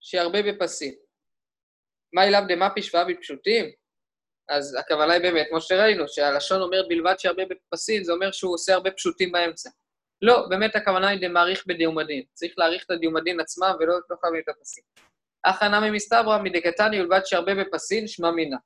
שירבה 0.00 0.38
בפסים. 0.42 0.94
מה 2.12 2.24
אליו 2.24 2.42
דמפיש 2.48 2.94
ואבי 2.94 3.20
פשוטים? 3.20 3.72
אז 4.48 4.74
הכוונה 4.74 5.12
היא 5.12 5.22
באמת, 5.22 5.46
כמו 5.50 5.60
שראינו, 5.60 6.08
שהלשון 6.08 6.60
אומרת 6.60 6.88
בלבד 6.88 7.14
שירבה 7.18 7.42
בפסים, 7.50 8.04
זה 8.04 8.12
אומר 8.12 8.32
שהוא 8.32 8.54
עושה 8.54 8.74
הרבה 8.74 8.90
פשוטים 8.90 9.32
באמצע. 9.32 9.70
לא, 10.22 10.46
באמת 10.48 10.76
הכוונה 10.76 11.08
היא 11.08 11.28
דמעריך 11.28 11.66
בדיומדין. 11.66 12.22
צריך 12.32 12.54
להעריך 12.58 12.84
את 12.84 12.90
הדיומדין 12.90 13.40
עצמם 13.40 13.72
ולא 13.80 13.94
לא 14.10 14.16
חייבים 14.20 14.40
את 14.44 14.48
הפסים. 14.48 14.84
הכנה 15.44 15.80
ממסתברא 15.80 16.38
מדקתני 16.42 17.00
ולבד 17.00 17.20
שהרבה 17.24 17.52
בפסין, 17.54 18.06
שמע 18.06 18.30
מינה. 18.30 18.56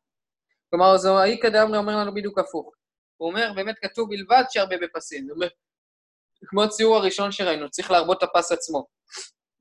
כלומר, 0.71 0.97
זו 0.97 1.19
האיכא 1.19 1.49
דאמרי 1.49 1.79
אומר 1.79 1.97
לנו 1.97 2.15
בדיוק 2.15 2.39
הפוך. 2.39 2.75
הוא 3.17 3.29
אומר, 3.29 3.53
באמת 3.57 3.79
כתוב 3.79 4.11
בלבד 4.11 4.45
שהרבה 4.51 4.77
בפסין. 4.79 5.25
הוא 5.25 5.35
אומר, 5.35 5.49
כמו 6.47 6.65
הציור 6.65 6.97
הראשון 6.97 7.33
שראינו, 7.33 7.71
צריך 7.71 7.91
להרבות 7.91 8.25
את 8.25 8.29
הפס 8.29 8.53
עצמו. 8.53 8.87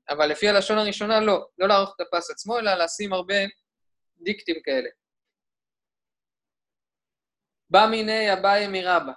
אבל 0.08 0.26
לפי 0.26 0.48
הלשון 0.48 0.78
הראשונה, 0.78 1.20
לא. 1.20 1.46
לא 1.58 1.68
לערוך 1.68 1.94
את 1.96 2.00
הפס 2.00 2.30
עצמו, 2.30 2.58
אלא 2.58 2.74
לשים 2.74 3.12
הרבה 3.12 3.34
דיקטים 4.20 4.56
כאלה. 4.64 4.88
בא 7.70 7.86
מיני 7.90 8.32
אביי 8.32 8.68
מרבא. 8.68 9.12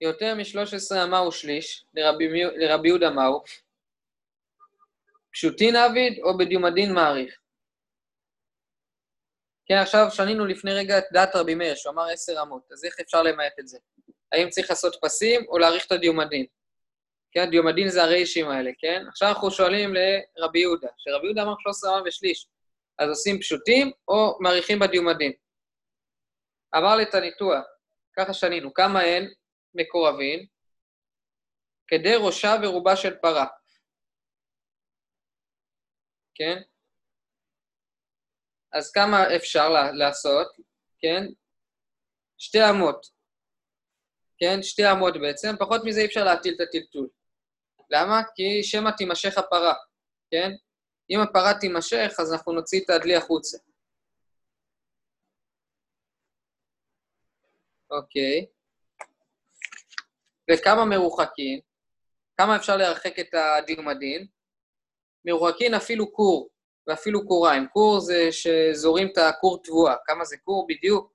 יותר 0.00 0.34
מ-13 0.34 1.04
אמה 1.04 1.22
ושליש, 1.28 1.84
לרבי, 1.94 2.24
לרבי 2.56 2.88
יהודה 2.88 3.10
מהו? 3.10 3.42
פשוטין 5.34 5.76
עביד 5.76 6.18
או 6.22 6.38
בדיומדין 6.38 6.92
מעריך? 6.92 7.38
כן, 9.66 9.74
עכשיו 9.74 10.06
שנינו 10.10 10.46
לפני 10.46 10.72
רגע 10.72 10.98
את 10.98 11.04
דעת 11.12 11.36
רבי 11.36 11.54
מאיר, 11.54 11.74
שהוא 11.74 11.92
אמר 11.92 12.08
עשר 12.08 12.42
אמות, 12.42 12.72
אז 12.72 12.84
איך 12.84 13.00
אפשר 13.00 13.22
למעט 13.22 13.52
את 13.60 13.68
זה? 13.68 13.78
האם 14.32 14.50
צריך 14.50 14.70
לעשות 14.70 14.96
פסים 15.02 15.44
או 15.48 15.58
להעריך 15.58 15.86
את 15.86 15.92
הדיומדין? 15.92 16.46
כן, 17.32 17.50
דיומדין 17.50 17.88
זה 17.88 18.02
הריישים 18.02 18.48
האלה, 18.48 18.70
כן? 18.78 19.04
עכשיו 19.08 19.28
אנחנו 19.28 19.50
שואלים 19.50 19.94
לרבי 19.94 20.58
יהודה, 20.60 20.88
שרבי 20.96 21.26
יהודה 21.26 21.42
אמר 21.42 21.54
13 21.60 21.94
אמה 21.94 22.08
ושליש, 22.08 22.46
אז 22.98 23.08
עושים 23.08 23.40
פשוטים 23.40 23.90
או 24.08 24.38
מעריכים 24.40 24.78
בדיומדין? 24.78 25.32
אמר 26.76 26.96
לי 26.96 27.02
את 27.02 27.14
הניתוח, 27.14 27.64
ככה 28.16 28.34
שנינו, 28.34 28.74
כמה 28.74 29.00
הן 29.00 29.28
מקורבים? 29.74 30.46
כדי 31.86 32.14
ראשה 32.16 32.56
ורובה 32.62 32.96
של 32.96 33.14
פרה. 33.14 33.46
כן? 36.34 36.62
אז 38.72 38.92
כמה 38.92 39.36
אפשר 39.36 39.68
לעשות, 39.92 40.46
כן? 40.98 41.24
שתי 42.38 42.70
אמות, 42.70 43.06
כן? 44.38 44.62
שתי 44.62 44.90
אמות 44.92 45.14
בעצם, 45.20 45.54
פחות 45.58 45.80
מזה 45.84 46.00
אי 46.00 46.06
אפשר 46.06 46.24
להטיל 46.24 46.54
את 46.54 46.60
הטלטול. 46.60 47.08
למה? 47.90 48.20
כי 48.34 48.62
שמא 48.62 48.90
תימשך 48.96 49.38
הפרה, 49.38 49.74
כן? 50.30 50.50
אם 51.10 51.20
הפרה 51.20 51.60
תימשך, 51.60 52.12
אז 52.20 52.32
אנחנו 52.32 52.52
נוציא 52.52 52.80
את 52.84 52.90
הדלי 52.90 53.16
החוצה. 53.16 53.58
אוקיי. 57.90 58.46
וכמה 60.50 60.84
מרוחקים? 60.84 61.60
כמה 62.36 62.56
אפשר 62.56 62.76
לרחק 62.76 63.18
את 63.18 63.34
הדיומדין? 63.34 64.26
מרוחקין 65.24 65.74
אפילו 65.74 66.12
קור, 66.12 66.48
ואפילו 66.86 67.26
קוריים. 67.26 67.66
קור 67.72 68.00
זה 68.00 68.28
שזורים 68.32 69.08
את 69.12 69.18
הקור 69.18 69.62
תבואה. 69.62 69.94
כמה 70.04 70.24
זה 70.24 70.36
קור 70.36 70.66
בדיוק? 70.68 71.12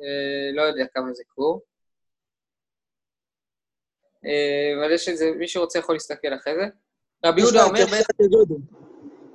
אה, 0.00 0.56
לא 0.56 0.62
יודע 0.62 0.84
כמה 0.94 1.12
זה 1.12 1.22
קור. 1.28 1.60
אה, 4.24 4.72
אבל 4.80 4.92
יש 4.94 5.08
איזה, 5.08 5.30
מי 5.38 5.48
שרוצה 5.48 5.78
יכול 5.78 5.94
להסתכל 5.94 6.34
אחרי 6.34 6.54
זה. 6.54 6.66
רבי 7.24 7.40
יהודה 7.40 7.64
אומר... 7.64 7.84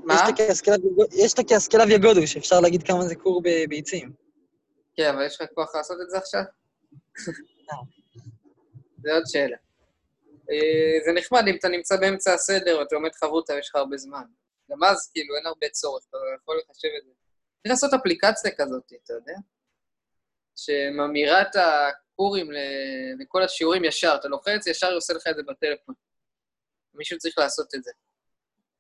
מה? 0.04 0.16
יש 1.12 1.34
את 1.34 1.40
הכאסקלב 1.40 1.90
יגודו, 1.90 2.28
שאפשר 2.28 2.60
להגיד 2.60 2.84
כמה 2.84 3.02
זה 3.02 3.16
קור 3.16 3.42
בביצים. 3.44 4.12
כן, 4.96 5.10
אבל 5.16 5.26
יש 5.26 5.42
לך 5.42 5.50
כוח 5.56 5.76
לעשות 5.76 5.98
את 6.02 6.10
זה 6.10 6.18
עכשיו? 6.18 6.42
זה 9.04 9.14
עוד 9.14 9.24
שאלה. 9.26 9.58
אה, 10.52 11.06
זה 11.06 11.12
נחמד 11.12 11.44
אם 11.48 11.56
אתה 11.56 11.68
נמצא 11.68 11.98
באמצע 11.98 12.34
הסדר 12.34 12.80
ואתה 12.80 12.96
לומד 12.96 13.16
חברותא 13.16 13.52
ויש 13.52 13.70
לך 13.70 13.76
הרבה 13.76 13.98
זמן. 13.98 14.24
גם 14.72 14.84
אז, 14.84 15.12
כאילו, 15.14 15.36
אין 15.36 15.46
הרבה 15.46 15.70
צורך, 15.70 16.06
אתה 16.10 16.18
יכול 16.42 16.58
לחשב 16.58 16.88
את 17.00 17.06
זה. 17.06 17.12
צריך 17.64 17.72
לעשות 17.72 17.94
אפליקציה 17.94 18.52
כזאת, 18.58 18.94
אתה 19.04 19.14
יודע? 19.14 19.34
שממירה 20.56 21.42
את 21.42 21.56
הקורים 21.56 22.50
לכל 23.20 23.44
השיעורים 23.44 23.86
ישר. 23.86 24.16
אתה 24.20 24.28
לוחץ, 24.28 24.68
ישר 24.68 24.88
היא 24.88 24.98
עושה 24.98 25.14
לך 25.14 25.28
את 25.28 25.36
זה 25.36 25.44
בטלפון. 25.44 25.96
מישהו 26.94 27.18
צריך 27.18 27.38
לעשות 27.38 27.76
את 27.76 27.84
זה. 27.84 27.92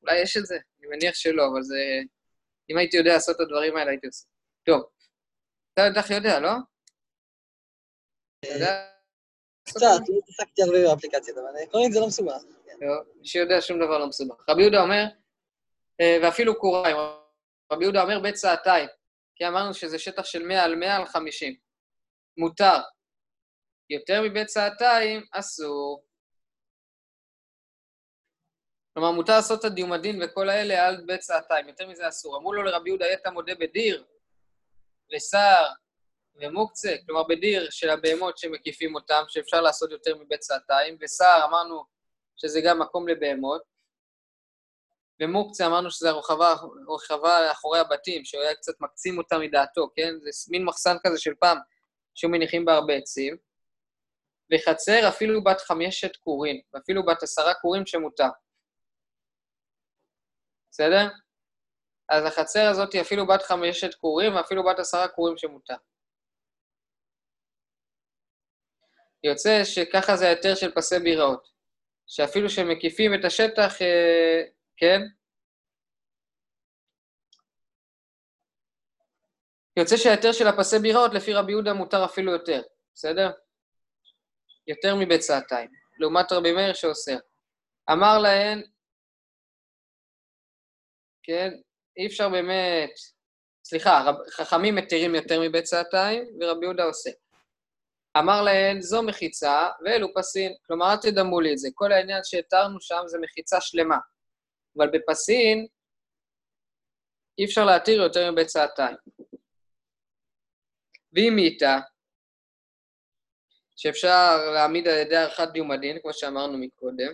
אולי 0.01 0.21
יש 0.21 0.37
את 0.37 0.45
זה, 0.45 0.57
אני 0.79 0.87
מניח 0.87 1.15
שלא, 1.15 1.47
אבל 1.53 1.63
זה... 1.63 1.75
אם 2.69 2.77
הייתי 2.77 2.97
יודע 2.97 3.13
לעשות 3.13 3.35
את 3.35 3.41
הדברים 3.41 3.77
האלה, 3.77 3.91
הייתי 3.91 4.07
עושה. 4.07 4.25
טוב. 4.65 4.83
אתה 5.73 5.89
בטח 5.91 6.09
יודע, 6.11 6.39
לא? 6.39 6.51
אתה 8.39 8.53
יודע? 8.53 9.00
קצת, 9.63 9.80
לא 10.10 10.18
התעסקתי 10.18 10.63
הרבה 10.63 10.77
באפליקציות, 10.88 11.38
אבל 11.38 11.63
עקרונית 11.63 11.91
זה 11.94 12.00
לא 12.00 12.08
מסובך. 12.08 12.41
כן. 12.65 12.86
מי 13.20 13.27
שיודע 13.27 13.62
שום 13.62 13.80
דבר 13.80 13.98
לא 13.98 14.08
מסובך. 14.08 14.50
רבי 14.50 14.62
יהודה 14.62 14.82
אומר, 14.82 15.03
אה, 16.01 16.18
ואפילו 16.24 16.60
קוריים, 16.60 16.98
רבי 17.72 17.84
יהודה 17.84 18.01
אומר 18.01 18.20
בית 18.20 18.36
צעתיים, 18.36 18.88
כי 19.36 19.48
אמרנו 19.48 19.74
שזה 19.74 20.00
שטח 20.00 20.25
של 20.25 20.44
100 20.44 20.63
על 20.63 20.75
100 20.75 20.96
על 20.96 21.06
50. 21.06 21.56
מותר. 22.38 22.77
יותר 23.89 24.22
מבית 24.22 24.48
צעתיים, 24.48 25.25
אסור. 25.32 26.06
כלומר, 28.94 29.12
מותר 29.12 29.34
לעשות 29.34 29.60
את 29.60 29.65
הדיומדין 29.65 30.24
וכל 30.24 30.50
האלה 30.50 30.88
על 30.88 31.03
בית 31.06 31.20
צעתיים, 31.20 31.68
יותר 31.68 31.88
מזה 31.88 32.08
אסור. 32.08 32.38
אמרו 32.38 32.53
לו 32.53 32.63
לרבי 32.63 32.89
יהודה, 32.89 33.06
היית 33.06 33.27
מודה 33.27 33.56
בדיר, 33.56 34.06
ושר, 35.15 35.63
ומוקצה, 36.35 36.95
כלומר 37.05 37.23
בדיר 37.23 37.69
של 37.69 37.89
הבהמות 37.89 38.38
שמקיפים 38.38 38.95
אותם, 38.95 39.23
שאפשר 39.27 39.61
לעשות 39.61 39.91
יותר 39.91 40.15
מבית 40.17 40.39
צעתיים, 40.39 40.97
ושר, 41.01 41.39
אמרנו 41.43 41.83
שזה 42.35 42.61
גם 42.65 42.79
מקום 42.79 43.07
לבהמות, 43.07 43.61
ומוקצה 45.21 45.65
אמרנו 45.65 45.91
שזה 45.91 46.09
הרחבה, 46.09 46.55
הרחבה 46.88 47.51
אחורי 47.51 47.79
הבתים, 47.79 48.25
שהוא 48.25 48.41
היה 48.41 48.55
קצת 48.55 48.73
מקצים 48.79 49.17
אותה 49.17 49.38
מדעתו, 49.38 49.89
כן? 49.95 50.13
זה 50.19 50.51
מין 50.51 50.65
מחסן 50.65 50.95
כזה 51.03 51.19
של 51.19 51.33
פעם, 51.39 51.57
שהיו 52.15 52.31
מניחים 52.31 52.65
בה 52.65 52.73
הרבה 52.73 52.93
עצים. 52.93 53.38
וחצר 54.53 55.07
אפילו 55.09 55.43
בת 55.43 55.61
חמשת 55.61 56.15
קורים, 56.15 56.61
ואפילו 56.73 57.05
בת 57.05 57.23
עשרה 57.23 57.53
קורים 57.53 57.85
שמותר. 57.85 58.29
בסדר? 60.71 61.07
אז 62.09 62.25
החצר 62.25 62.69
הזאת 62.69 62.93
היא 62.93 63.01
אפילו 63.01 63.27
בת 63.27 63.41
חמשת 63.41 63.93
קורים, 63.93 64.35
ואפילו 64.35 64.63
בת 64.63 64.79
עשרה 64.79 65.07
קורים 65.07 65.38
שמותר. 65.38 65.75
יוצא 69.23 69.63
שככה 69.63 70.17
זה 70.17 70.25
ההיתר 70.25 70.55
של 70.55 70.71
פסי 70.71 70.99
ביראות, 70.99 71.47
שאפילו 72.07 72.49
שהם 72.49 72.69
מקיפים 72.69 73.13
את 73.13 73.25
השטח, 73.25 73.81
אה, 73.81 74.43
כן? 74.77 75.01
יוצא 79.77 79.97
שההיתר 79.97 80.31
של 80.31 80.47
הפסי 80.47 80.79
ביראות 80.79 81.13
לפי 81.13 81.33
רבי 81.33 81.51
יהודה 81.51 81.73
מותר 81.73 82.05
אפילו 82.05 82.31
יותר, 82.31 82.61
בסדר? 82.93 83.31
יותר 84.67 84.95
מבצעתיים, 84.99 85.71
לעומת 85.99 86.31
רבי 86.31 86.51
מאיר 86.51 86.73
שאוסר. 86.73 87.17
אמר 87.91 88.19
להן, 88.19 88.61
כן, 91.23 91.49
אי 91.97 92.07
אפשר 92.07 92.29
באמת, 92.29 92.89
סליחה, 93.63 94.03
רב, 94.05 94.15
חכמים 94.29 94.75
מתירים 94.75 95.15
יותר 95.15 95.39
מבצעתיים, 95.41 96.23
ורבי 96.41 96.65
יהודה 96.65 96.83
עושה. 96.83 97.09
אמר 98.18 98.41
להן, 98.41 98.82
זו 98.82 99.03
מחיצה 99.03 99.70
ואלו 99.86 100.08
פסין. 100.15 100.53
כלומר, 100.68 100.91
אל 100.91 100.98
תדמו 100.98 101.41
לי 101.41 101.53
את 101.53 101.58
זה. 101.58 101.70
כל 101.75 101.91
העניין 101.91 102.22
שהתרנו 102.24 102.82
שם 102.82 103.01
זה 103.06 103.18
מחיצה 103.22 103.62
שלמה. 103.62 103.98
אבל 104.77 104.88
בפסין 104.94 105.68
אי 107.38 107.46
אפשר 107.46 107.65
להתיר 107.65 108.01
יותר 108.01 108.32
מבצעתיים. 108.32 108.96
ואם 111.13 111.38
איתה, 111.38 111.80
שאפשר 113.75 114.51
להעמיד 114.53 114.88
על 114.88 114.98
ידי 114.98 115.15
עריכת 115.15 115.48
דיומדין, 115.53 116.00
כמו 116.01 116.13
שאמרנו 116.13 116.58
מקודם, 116.58 117.13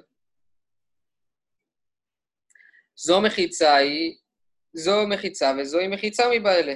זו 2.96 3.22
מחיצה 3.22 3.76
היא, 3.76 4.18
זו 4.74 5.08
מחיצה 5.08 5.54
וזוהי 5.60 5.88
מחיצה 5.88 6.24
מבעלה. 6.32 6.74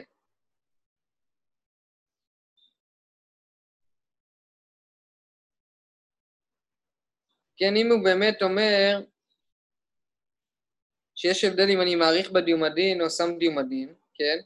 כן, 7.62 7.76
אם 7.76 7.92
הוא 7.92 8.04
באמת 8.04 8.42
אומר 8.42 9.02
שיש 11.16 11.44
הבדל 11.44 11.70
אם 11.70 11.82
אני 11.82 11.96
מעריך 11.96 12.32
בדיומדין 12.32 13.02
או 13.02 13.10
שם 13.10 13.38
דיומדין, 13.40 13.94
כן? 14.14 14.38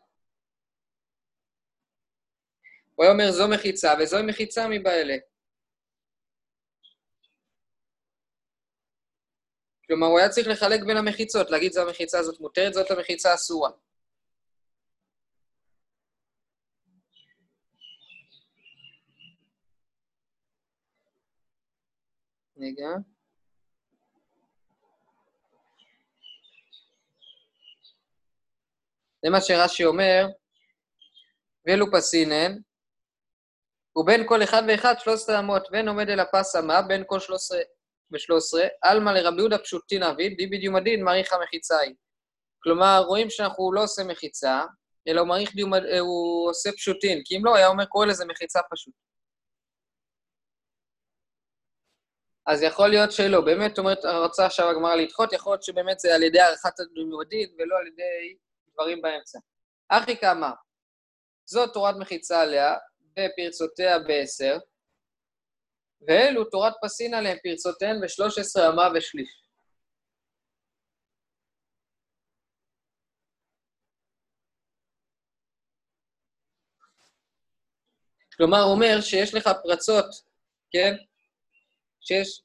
הוא 2.95 3.03
היה 3.03 3.13
אומר 3.13 3.31
זו 3.31 3.47
מחיצה 3.47 3.93
וזוהי 3.99 4.23
מחיצה 4.23 4.67
מבעלה. 4.67 5.15
כלומר, 9.87 10.07
הוא 10.07 10.19
היה 10.19 10.29
צריך 10.29 10.47
לחלק 10.47 10.79
בין 10.87 10.97
המחיצות, 10.97 11.51
להגיד 11.51 11.71
זו 11.71 11.81
המחיצה 11.81 12.19
הזאת 12.19 12.39
מותרת, 12.39 12.73
זאת 12.73 12.91
המחיצה 12.91 13.33
אסורה. 13.33 13.71
רגע. 22.57 23.14
זה 29.25 29.31
מה 29.31 29.41
שרש"י 29.41 29.85
אומר, 29.85 30.25
ואלו 31.67 31.85
פסינן, 31.91 32.57
ובין 33.95 34.27
כל 34.27 34.43
אחד 34.43 34.63
ואחד 34.67 34.95
שלושת 34.99 35.29
אמות, 35.39 35.67
ואין 35.71 35.87
עומד 35.87 36.09
אל 36.09 36.19
הפס 36.19 36.55
אמה, 36.55 36.81
בין 36.81 37.03
כל 37.07 37.19
שלושה 37.19 37.55
ושלוש 38.11 38.43
עשרה, 38.43 38.67
עלמא 38.81 39.09
לרבי 39.09 39.37
יהודה 39.37 39.57
פשוטין 39.57 40.03
אביד, 40.03 40.37
די 40.37 40.47
בדיום 40.47 40.75
הדין 40.75 41.03
מעריך 41.03 41.33
המחיצה 41.33 41.79
היא. 41.79 41.95
כלומר, 42.63 43.03
רואים 43.07 43.29
שאנחנו 43.29 43.73
לא 43.73 43.83
עושה 43.83 44.03
מחיצה, 44.03 44.63
אלא 45.07 45.19
הוא 45.19 45.27
מעריך 45.27 45.55
דיום, 45.55 45.73
הוא 45.99 46.49
עושה 46.49 46.71
פשוטין, 46.71 47.21
כי 47.25 47.37
אם 47.37 47.45
לא, 47.45 47.55
היה 47.55 47.67
אומר, 47.67 47.85
קורא 47.85 48.05
לזה 48.05 48.25
מחיצה 48.25 48.59
פשוט. 48.71 48.93
אז 52.47 52.61
יכול 52.61 52.89
להיות 52.89 53.11
שלא, 53.11 53.41
באמת 53.41 53.77
אומרת, 53.77 54.05
רוצה 54.05 54.45
עכשיו 54.45 54.69
הגמרא 54.69 54.95
לדחות, 54.95 55.33
יכול 55.33 55.53
להיות 55.53 55.63
שבאמת 55.63 55.99
זה 55.99 56.15
על 56.15 56.23
ידי 56.23 56.39
הערכת 56.39 56.79
הלימודית 56.79 57.53
ולא 57.57 57.77
על 57.77 57.87
ידי 57.87 58.44
דברים 58.75 59.01
באמצע. 59.01 59.39
אחי 59.89 60.17
כאמר, 60.17 60.53
זאת 61.45 61.73
תורת 61.73 61.95
מחיצה 61.99 62.41
עליה, 62.41 62.75
בפרצותיה 63.01 63.99
בעשר, 63.99 64.57
ואלו 66.07 66.45
תורת 66.45 66.73
פסין 66.83 67.13
עליהם 67.13 67.37
פרצותיהן 67.43 68.03
ושלוש 68.03 68.37
עשרה 68.37 68.69
אמה 68.69 68.83
ושליש. 68.95 69.45
כלומר, 78.37 78.57
הוא 78.57 78.73
אומר 78.73 79.01
שיש 79.01 79.33
לך 79.33 79.49
פרצות, 79.63 80.05
כן? 80.71 80.93
שיש... 82.01 82.41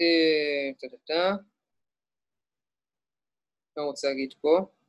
אה, 0.00 1.36
מה 3.76 3.82
רוצה 3.82 4.08
להגיד 4.08 4.34
פה? 4.40 4.81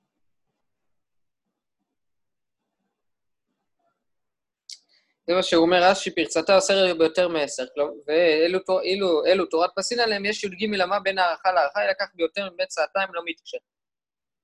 זה 5.28 5.34
מה 5.36 5.44
שהוא 5.44 5.66
אומר, 5.66 5.84
רש"י 5.84 6.16
פרצתה 6.16 6.56
עושה 6.56 6.74
ביותר 6.98 7.28
מעשר, 7.28 7.64
ואילו 8.08 9.46
תורת 9.46 9.70
פסין 9.76 10.00
עליהם, 10.00 10.26
יש 10.26 10.44
י"ג 10.44 10.66
למה 10.76 11.00
בין 11.00 11.18
הערכה 11.18 11.52
להערכה, 11.52 11.86
לקח 11.90 12.06
ביותר 12.14 12.50
מבית 12.54 12.68
צעתיים 12.68 13.10
לא 13.14 13.22
מתקשר. 13.26 13.58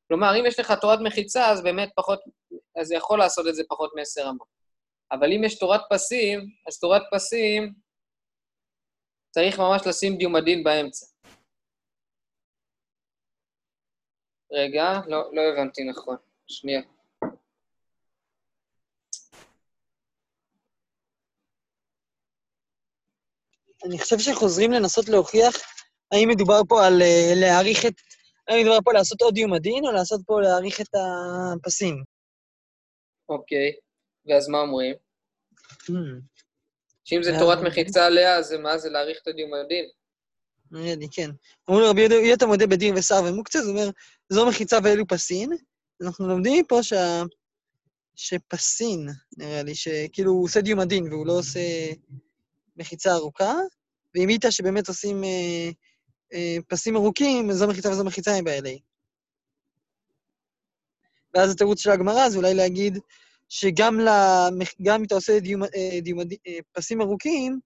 כלומר, 0.08 0.40
אם 0.40 0.46
יש 0.46 0.60
לך 0.60 0.74
תורת 0.82 1.00
מחיצה, 1.04 1.52
אז 1.52 1.64
באמת 1.64 1.90
פחות, 1.96 2.20
אז 2.76 2.92
יכול 2.92 3.20
לעשות 3.20 3.48
את 3.48 3.56
זה 3.56 3.64
פחות 3.70 3.92
מעשר 3.96 4.28
רמות. 4.28 4.48
אבל 5.12 5.32
אם 5.34 5.44
יש 5.44 5.60
תורת 5.60 5.82
פסים, 5.90 6.40
אז 6.68 6.80
תורת 6.80 7.02
פסים, 7.12 7.74
צריך 9.32 9.60
ממש 9.60 9.82
לשים 9.88 10.18
דיומדין 10.18 10.64
באמצע. 10.64 11.06
רגע, 14.52 15.00
לא, 15.08 15.30
לא 15.34 15.42
הבנתי 15.42 15.84
נכון. 15.84 16.18
שנייה. 16.48 16.82
אני 23.86 24.00
חושב 24.00 24.20
שחוזרים 24.20 24.72
לנסות 24.72 25.10
להוכיח 25.10 25.56
האם 26.12 26.30
מדובר 26.30 26.62
פה 26.68 26.86
על 26.86 27.02
uh, 27.02 27.36
להעריך 27.36 27.86
את... 27.86 27.94
האם 28.48 28.62
מדובר 28.62 28.78
פה 28.84 28.94
לעשות 28.94 29.22
עוד 29.22 29.38
יום 29.38 29.54
הדין, 29.54 29.86
או 29.86 29.92
לעשות 29.92 30.22
פה 30.26 30.42
להעריך 30.42 30.82
את 30.82 30.88
הפסים? 30.96 32.04
אוקיי, 33.30 33.72
ואז 34.26 34.48
מה 34.48 34.60
אומרים? 34.60 34.96
Hmm. 35.72 36.22
שאם 37.06 37.24
זה 37.24 37.32
תורת 37.40 37.58
מחיצה 37.64 38.06
עליה, 38.06 38.36
אז 38.36 38.54
מה 38.54 38.78
זה 38.78 38.90
להעריך 38.90 39.20
את 39.22 39.28
הדיום 39.28 39.54
הדין? 39.54 39.86
נראה 40.72 40.96
לי, 40.96 41.08
כן. 41.12 41.30
אומרים 41.68 41.84
לו, 41.84 41.90
רבי 41.90 42.02
יהודה 42.02 42.46
מודה 42.46 42.68
בדין 42.68 42.96
ושר 42.98 43.16
ומוקצה, 43.26 43.62
זה 43.62 43.70
אומר, 43.70 43.90
זו 44.30 44.46
מחיצה 44.46 44.78
ואלו 44.84 45.08
פסין. 45.08 45.50
אנחנו 46.02 46.28
לומדים 46.28 46.64
מפה 46.66 46.84
שה... 46.84 47.24
שפסין, 48.16 49.08
נראה 49.38 49.64
לי, 49.64 49.76
שכאילו 49.76 50.32
הוא 50.32 50.44
עושה 50.44 50.62
דיום 50.62 50.80
הדין 50.80 51.14
והוא 51.14 51.28
לא 51.28 51.34
עושה 51.34 51.60
מחיצה 52.80 53.14
ארוכה, 53.14 53.54
ואם 54.16 54.30
איתה 54.30 54.52
שבאמת 54.52 54.88
עושים 54.88 55.24
אה, 55.24 55.70
אה, 56.34 56.58
פסים 56.68 56.96
ארוכים, 56.96 57.52
זו 57.52 57.68
מחיצה 57.68 57.92
וזו 57.92 58.06
מחיצה 58.06 58.36
הם 58.36 58.44
ב-LA. 58.44 58.80
ואז 61.34 61.52
התירוץ 61.52 61.80
של 61.80 61.92
הגמרא 61.92 62.30
זה 62.30 62.38
אולי 62.38 62.54
להגיד 62.54 62.98
שגם 63.50 64.00
למח... 64.00 64.70
אם 64.98 65.04
אתה 65.04 65.16
עושה 65.16 65.40
דיום, 65.40 65.64
אה, 65.64 66.02
דיום, 66.02 66.20
פסים 66.72 67.02
ארוכים, 67.02 67.60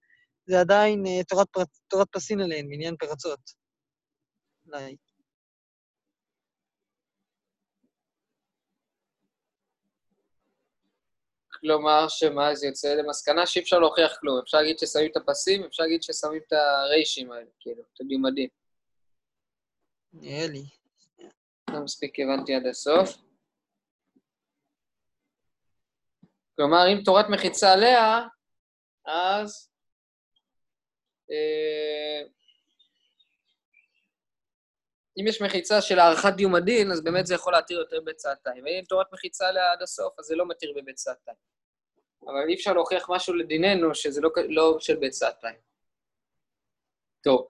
זה 0.45 0.59
עדיין 0.59 1.05
תורת, 1.27 1.47
תורת 1.87 2.07
פסין 2.11 2.41
עליהן, 2.41 2.69
בעניין 2.69 2.95
פרצות. 2.99 3.39
אולי. 4.67 4.95
כלומר, 11.63 12.05
שמה, 12.09 12.55
זה 12.55 12.67
יוצא 12.67 12.93
למסקנה 12.93 13.47
שאי 13.47 13.61
אפשר 13.61 13.79
להוכיח 13.79 14.17
כלום. 14.19 14.39
אפשר 14.43 14.57
להגיד 14.57 14.79
ששמים 14.79 15.11
את 15.11 15.17
הפסים, 15.17 15.63
אפשר 15.63 15.83
להגיד 15.83 16.03
ששמים 16.03 16.41
את 16.47 16.53
הריישים 16.53 17.31
האלה, 17.31 17.49
כאילו, 17.59 17.83
את 17.93 18.01
הדיומדים. 18.01 18.49
נראה 20.13 20.47
לי. 20.47 20.63
לא 21.69 21.79
מספיק 21.79 22.19
הבנתי 22.19 22.55
עד 22.55 22.65
הסוף. 22.65 23.17
כלומר, 26.55 26.83
אם 26.93 27.01
תורת 27.05 27.25
מחיצה 27.29 27.73
עליה, 27.73 28.21
אז... 29.05 29.69
אה, 31.31 32.27
אם 35.19 35.27
יש 35.27 35.41
מחיצה 35.41 35.81
של 35.81 35.99
הערכת 35.99 36.33
דיומדין, 36.33 36.91
אז 36.91 37.03
באמת 37.03 37.25
זה 37.25 37.35
יכול 37.35 37.53
להתיר 37.53 37.79
יותר 37.79 38.01
בצעתיים. 38.01 38.63
ואם 38.63 38.83
תורת 38.89 39.07
מחיצה 39.13 39.49
עד 39.49 39.81
הסוף, 39.81 40.19
אז 40.19 40.25
זה 40.25 40.35
לא 40.35 40.47
מתיר 40.47 40.73
בביצעתיים. 40.75 41.37
אבל 42.23 42.49
אי 42.49 42.55
אפשר 42.55 42.73
להוכיח 42.73 43.09
משהו 43.09 43.33
לדיננו 43.33 43.95
שזה 43.95 44.21
לא, 44.21 44.29
לא 44.49 44.77
של 44.79 44.95
ביצעתיים. 44.95 45.59
טוב, 47.23 47.47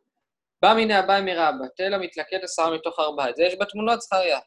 בא 0.61 0.73
מן 0.77 0.91
הבא 0.91 1.21
מרבא, 1.25 1.67
תל 1.75 1.93
המתלכד 1.93 2.39
עשרה 2.43 2.75
מתוך 2.75 2.99
ארבעה. 2.99 3.29
את 3.29 3.35
זה 3.35 3.43
יש 3.43 3.55
בתמונות, 3.59 4.01
זכריה. 4.01 4.39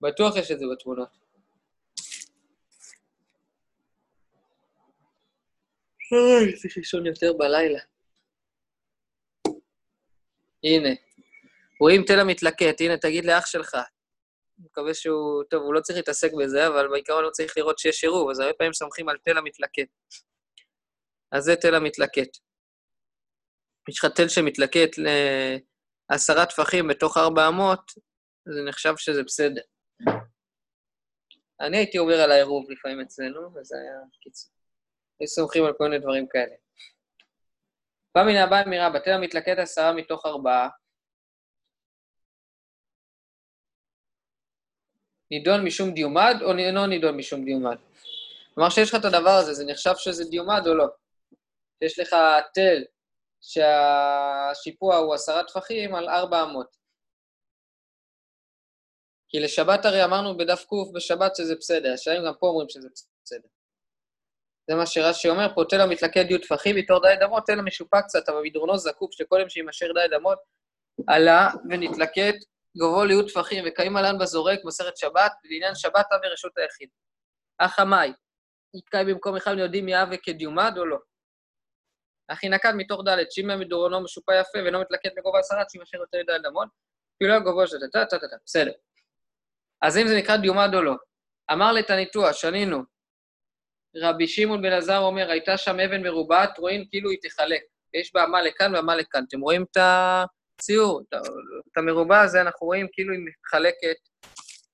בטוח 0.00 0.36
יש 0.36 0.50
את 0.50 0.58
זה 0.58 0.64
בתמונות. 0.72 1.08
אוי, 6.12 6.56
צריך 6.56 6.76
לישון 6.76 7.06
יותר 7.06 7.32
בלילה. 7.32 7.80
הנה, 10.66 10.88
רואים 11.80 12.02
תל 12.06 12.20
המתלקט, 12.20 12.80
הנה, 12.80 12.96
תגיד 12.96 13.24
לאח 13.24 13.46
שלך. 13.46 13.74
אני 13.74 14.66
מקווה 14.66 14.94
שהוא, 14.94 15.44
טוב, 15.50 15.62
הוא 15.62 15.74
לא 15.74 15.80
צריך 15.80 15.96
להתעסק 15.96 16.30
בזה, 16.42 16.66
אבל 16.66 16.88
בעיקרון 16.88 17.24
הוא 17.24 17.32
צריך 17.32 17.56
לראות 17.56 17.78
שיש 17.78 18.04
עירוב, 18.04 18.30
אז 18.30 18.40
הרבה 18.40 18.52
פעמים 18.52 18.72
סומכים 18.72 19.08
על 19.08 19.16
תל 19.24 19.38
המתלקט. 19.38 19.88
אז 21.32 21.44
זה 21.44 21.56
תל 21.56 21.74
המתלקט. 21.74 22.36
יש 23.88 23.98
לך 23.98 24.04
תל 24.04 24.28
שמתלקט 24.28 24.96
לעשרה 26.10 26.46
טפחים 26.46 26.88
בתוך 26.88 27.16
ארבע 27.16 27.48
אמות, 27.48 27.92
זה 28.54 28.62
נחשב 28.68 28.94
שזה 28.96 29.22
בסדר. 29.22 29.62
אני 31.60 31.76
הייתי 31.76 31.98
עובר 31.98 32.20
על 32.20 32.32
העירוב 32.32 32.70
לפעמים 32.70 33.00
אצלנו, 33.00 33.54
וזה 33.54 33.76
היה 33.76 33.98
קיצור. 34.20 34.52
היו 35.20 35.28
סומכים 35.28 35.64
על 35.64 35.72
כל 35.78 35.84
מיני 35.84 35.98
דברים 35.98 36.26
כאלה. 36.28 36.65
בא 38.16 38.22
מן 38.22 38.36
הבא 38.36 38.62
אמירה, 38.62 38.90
בתל 38.90 39.10
המתלקט 39.10 39.58
עשרה 39.58 39.92
מתוך 39.92 40.26
ארבעה, 40.26 40.68
נידון 45.30 45.64
משום 45.64 45.90
דיומד 45.94 46.34
או 46.42 46.50
אינו 46.58 46.86
נידון 46.86 47.16
משום 47.16 47.44
דיומד? 47.44 47.76
כלומר, 48.54 48.70
שיש 48.70 48.88
לך 48.88 49.00
את 49.00 49.04
הדבר 49.04 49.30
הזה, 49.30 49.54
זה 49.54 49.64
נחשב 49.64 49.94
שזה 49.96 50.24
דיומד 50.24 50.62
או 50.66 50.74
לא? 50.74 50.86
יש 51.82 51.98
לך 51.98 52.16
תל 52.54 52.84
שהשיפוע 53.40 54.96
הוא 54.96 55.14
עשרה 55.14 55.44
טפחים 55.44 55.94
על 55.94 56.08
ארבע 56.08 56.42
אמות. 56.42 56.76
כי 59.28 59.40
לשבת 59.40 59.84
הרי 59.84 60.04
אמרנו 60.04 60.36
בדף 60.36 60.64
ק 60.64 60.70
בשבת 60.94 61.36
שזה 61.36 61.54
בסדר, 61.54 61.92
השאלה 61.92 62.26
גם 62.26 62.34
פה 62.40 62.46
אומרים 62.46 62.68
שזה 62.68 62.88
בסדר. 63.24 63.48
זה 64.70 64.76
מה 64.76 64.86
שרש"י 64.86 65.28
אומר 65.28 65.54
פה, 65.54 65.64
תל 65.68 65.80
המתלכד 65.80 66.30
י' 66.30 66.38
טפחים, 66.38 66.76
מתור 66.76 67.00
ד' 67.06 67.22
אמות, 67.22 67.42
תל 67.46 67.58
המשופע 67.58 68.02
קצת, 68.02 68.28
אבל 68.28 68.40
מדרונו 68.42 68.78
זקוק, 68.78 69.12
שקודם 69.12 69.48
שימשך 69.48 69.86
ד' 69.86 70.12
אמות, 70.12 70.38
עלה 71.06 71.48
ונתלכד 71.70 72.32
גובהו 72.78 73.04
ליהוד 73.04 73.28
טפחים, 73.28 73.64
וקיים 73.68 73.96
עלן 73.96 74.18
בזורק, 74.18 74.58
מסרת 74.64 74.96
שבת, 74.96 75.32
לעניין 75.44 75.74
שבת 75.74 76.06
אבי 76.12 76.26
רשות 76.26 76.58
היחיד. 76.58 76.88
אך 77.58 77.78
המאי, 77.78 78.12
יתקיים 78.76 79.06
במקום 79.06 79.36
אחד 79.36 79.58
יודעים 79.58 79.88
יהווה 79.88 80.16
כדיומד 80.16 80.72
או 80.76 80.84
לא? 80.84 80.98
הכי 82.28 82.48
נקד 82.48 82.72
מתוך 82.76 83.00
ד', 83.08 83.30
שאם 83.30 83.60
מדורונו 83.60 84.00
משופע 84.00 84.40
יפה 84.40 84.58
ואינו 84.64 84.80
מתלכד 84.80 85.10
בגובה 85.16 85.38
עשרה, 85.38 85.62
שימשך 85.68 85.94
יותר 85.94 86.18
ד' 86.32 86.46
אמות, 86.46 86.68
אפילו 87.16 87.34
לא 87.34 87.40
גובהו 87.40 87.66
של 87.66 87.76
טה 87.92 88.04
טה 88.04 88.18
טה 88.18 88.28
טה, 88.28 88.36
בסדר. 88.44 88.72
אז 89.82 89.98
אם 89.98 90.08
זה 90.08 90.16
נקרא 90.16 90.36
דיומד 90.36 90.74
או 90.74 90.82
לא. 90.82 90.94
אמר 91.52 91.72
לתניתוח, 91.72 92.32
שנינו, 92.32 92.82
רבי 94.02 94.28
שמעון 94.28 94.62
בן 94.62 94.72
עזר 94.72 94.98
אומר, 94.98 95.30
הייתה 95.30 95.56
שם 95.56 95.80
אבן 95.80 96.02
מרובעת, 96.02 96.58
רואים 96.58 96.84
כאילו 96.90 97.10
היא 97.10 97.18
תחלק. 97.22 97.62
יש 97.94 98.12
בה 98.14 98.26
מה 98.26 98.42
לכאן 98.42 98.76
ומה 98.76 98.96
לכאן. 98.96 99.24
אתם 99.28 99.40
רואים 99.40 99.62
את 99.62 99.76
הציור, 99.76 101.02
את 101.72 101.76
המרובע 101.76 102.20
הזה, 102.20 102.40
אנחנו 102.40 102.66
רואים 102.66 102.86
כאילו 102.92 103.12
היא 103.14 103.20
מתחלקת, 103.24 103.96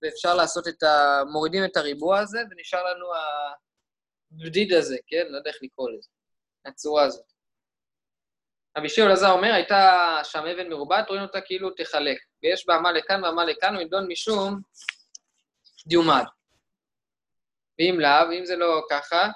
ואפשר 0.03 0.35
לעשות 0.35 0.69
את 0.69 0.83
ה... 0.83 1.23
מורידים 1.33 1.65
את 1.65 1.77
הריבוע 1.77 2.19
הזה, 2.19 2.39
ונשאר 2.51 2.85
לנו 2.85 3.07
הבדיד 4.33 4.73
הזה, 4.73 4.97
כן? 5.07 5.27
לא 5.29 5.37
יודע 5.37 5.51
איך 5.51 5.59
לקרוא 5.63 5.91
לזה, 5.91 6.09
הצורה 6.67 7.05
הזאת. 7.05 7.25
רבי 8.79 8.89
שמעון 8.89 9.11
אלעזר 9.11 9.31
אומר, 9.31 9.53
הייתה 9.53 10.19
שם 10.23 10.45
אבן 10.47 10.69
מרובעת, 10.69 11.09
רואים 11.09 11.23
אותה 11.23 11.41
כאילו 11.41 11.71
תחלק. 11.71 12.19
ויש 12.43 12.67
בה 12.67 12.79
מה 12.79 12.93
לכאן 12.93 13.25
ומה 13.25 13.45
לכאן, 13.45 13.77
ונדון 13.77 14.09
משום 14.09 14.61
דיומד. 15.87 16.25
ואם 17.79 18.01
לאו, 18.01 18.39
אם 18.39 18.45
זה 18.45 18.57
לא 18.57 18.83
ככה, 18.91 19.29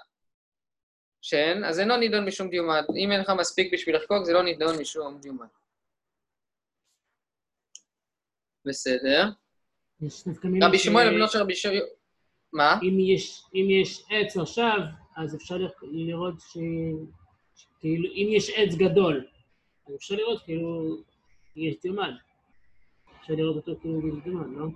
שאין, 1.22 1.64
אז 1.64 1.81
אינו 1.81 1.96
נידון 1.96 2.25
משום 2.25 2.51
דיומד. 2.51 2.83
אם 2.96 3.12
אין 3.12 3.20
לך 3.20 3.33
מספיק 3.38 3.72
בשביל 3.72 3.96
לחקוק, 3.96 4.25
זה 4.25 4.33
לא 4.33 4.42
נידון 4.42 4.79
משום 4.81 5.18
דיומד. 5.20 5.46
בסדר. 8.64 9.25
רבי 10.62 10.79
שמואל 10.79 11.14
בנו 11.14 11.29
של 11.29 11.38
רבי 11.38 11.55
שמואל... 11.55 11.81
מה? 12.53 12.79
אם 12.83 13.01
יש, 13.01 13.42
אם 13.55 13.66
יש 13.70 14.05
עץ 14.11 14.37
עכשיו, 14.37 14.79
אז 15.16 15.35
אפשר 15.35 15.57
לראות 15.83 16.35
ש... 16.40 16.59
כאילו, 17.81 18.09
אם 18.12 18.29
יש 18.31 18.51
עץ 18.51 18.75
גדול, 18.75 19.27
אז 19.88 19.94
אפשר 19.94 20.14
לראות 20.14 20.42
כאילו 20.44 20.96
יש 21.57 21.75
דיומד. 21.83 22.12
אפשר 23.20 23.35
לראות 23.35 23.57
אותו 23.57 23.81
כאילו 23.81 24.20
דיומד, 24.25 24.59
לא? 24.59 24.66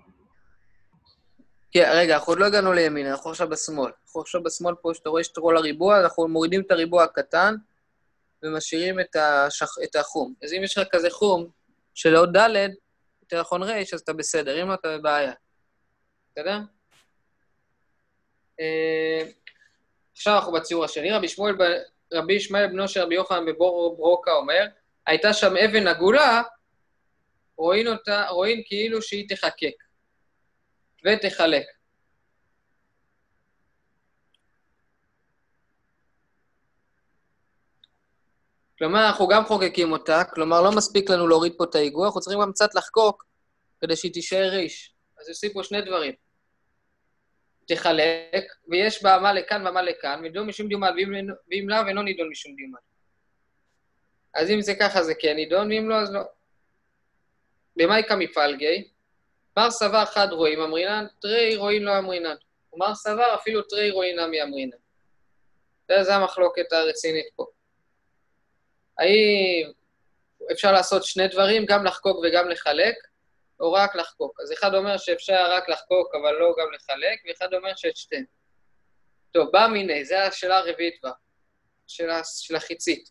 כן, 1.73 1.91
רגע, 1.95 2.15
אנחנו 2.15 2.33
עוד 2.33 2.39
לא 2.39 2.47
הגענו 2.47 2.73
לימין, 2.73 3.07
אנחנו 3.07 3.31
עכשיו 3.31 3.49
בשמאל. 3.49 3.93
אנחנו 4.07 4.21
עכשיו 4.21 4.43
בשמאל 4.43 4.75
פה, 4.75 4.91
שאתה 4.95 5.09
רואה 5.09 5.25
שטרול 5.25 5.57
הריבוע, 5.57 6.01
אנחנו 6.01 6.29
מורידים 6.29 6.61
את 6.61 6.71
הריבוע 6.71 7.05
הקטן 7.05 7.55
ומשאירים 8.43 9.01
את, 9.01 9.17
השח... 9.17 9.69
את 9.85 9.97
החום. 9.97 10.35
אז 10.43 10.53
אם 10.53 10.61
יש 10.65 10.79
לך 10.79 10.89
כזה 10.91 11.11
חום 11.11 11.51
של 11.95 12.17
עוד 12.17 12.37
ד', 12.37 12.69
יותר 13.23 13.41
נכון 13.41 13.63
ר', 13.63 13.83
אז 13.95 14.01
אתה 14.01 14.13
בסדר, 14.13 14.63
אם 14.63 14.69
לא, 14.69 14.75
אתה 14.75 14.99
בבעיה. 14.99 15.33
בסדר? 16.33 16.59
אה, 18.61 19.23
עכשיו 20.13 20.37
אנחנו 20.37 20.53
בציור 20.53 20.85
השני. 20.85 21.13
רבי 21.13 21.29
שמואל, 21.29 21.55
רבי 22.13 22.33
ישמעאל 22.33 22.67
בנו 22.67 22.89
של 22.89 23.01
רבי 23.01 23.15
יוחנן 23.15 23.47
בבור 23.47 23.97
ברוקה 23.97 24.33
אומר, 24.33 24.67
הייתה 25.07 25.33
שם 25.33 25.57
אבן 25.57 25.87
עגולה, 25.87 26.43
רואים 27.57 27.87
אותה, 27.87 28.27
רואים 28.29 28.63
כאילו 28.67 29.03
שהיא 29.03 29.29
תחקק. 29.29 29.90
ותחלק. 31.05 31.67
כלומר, 38.79 39.07
אנחנו 39.07 39.29
גם 39.29 39.45
חוקקים 39.45 39.93
אותה, 39.93 40.23
כלומר, 40.35 40.63
לא 40.63 40.71
מספיק 40.77 41.11
לנו 41.11 41.29
להוריד 41.29 41.53
פה 41.59 41.65
את 41.65 41.75
ההיגוע, 41.75 42.07
אנחנו 42.07 42.21
צריכים 42.21 42.41
גם 42.43 42.53
קצת 42.53 42.75
לחקוק 42.75 43.25
כדי 43.81 43.97
שהיא 43.97 44.13
תישאר 44.13 44.49
ריש. 44.51 44.95
אז 45.21 45.29
עושים 45.29 45.53
פה 45.53 45.63
שני 45.63 45.83
דברים. 45.83 46.13
תחלק, 47.67 48.45
ויש 48.69 49.03
בה 49.03 49.19
מה 49.23 49.33
לכאן 49.33 49.67
ומה 49.67 49.83
לכאן, 49.83 50.19
ונידון 50.21 50.47
משום 50.47 50.69
דיומד, 50.69 50.91
ואם 51.51 51.69
לאו 51.69 51.89
אינו 51.89 52.03
נידון 52.03 52.29
משום 52.31 52.55
דיומד. 52.57 52.81
אז 54.35 54.51
אם 54.51 54.61
זה 54.61 54.75
ככה 54.81 55.03
זה 55.03 55.15
כן 55.15 55.37
נידון, 55.37 55.73
ואם 55.73 55.89
לא, 55.89 55.95
אז 55.95 56.13
לא. 56.13 56.21
במאי 57.77 58.03
כמפלגי? 58.09 58.90
מר 59.61 59.71
סבר 59.71 60.05
חד 60.05 60.29
רואים 60.31 60.61
אמרינן, 60.61 61.07
תרי 61.21 61.57
רואים 61.57 61.83
לא 61.83 61.99
אמרינן. 61.99 62.37
ומר 62.73 62.95
סבר 62.95 63.35
אפילו 63.35 63.63
תרי 63.63 63.91
רואים 63.91 64.19
נמי 64.19 64.43
אמרינן. 64.43 64.77
זו 66.03 66.13
המחלוקת 66.13 66.73
הרצינית 66.73 67.27
פה. 67.37 67.47
האם 68.99 69.73
אפשר 70.53 70.73
לעשות 70.73 71.05
שני 71.05 71.29
דברים, 71.29 71.67
גם 71.67 71.85
לחקוק 71.85 72.19
וגם 72.23 72.49
לחלק, 72.49 72.95
או 73.61 73.73
רק 73.73 73.97
לחקוק? 73.97 74.41
אז 74.41 74.53
אחד 74.53 74.75
אומר 74.75 74.97
שאפשר 74.99 75.51
רק 75.51 75.69
לחקוק, 75.69 76.15
אבל 76.15 76.33
לא 76.33 76.55
גם 76.61 76.73
לחלק, 76.73 77.19
ואחד 77.29 77.55
אומר 77.55 77.75
שאת 77.77 77.97
שתיהן. 77.97 78.25
טוב, 79.33 79.51
בא 79.53 79.67
מיני, 79.73 80.05
זו 80.05 80.15
השאלה 80.15 80.59
הרביעית 80.59 81.01
בה, 81.03 81.11
שאלה 81.87 82.21
של 82.25 82.57
החיצית. 82.57 83.11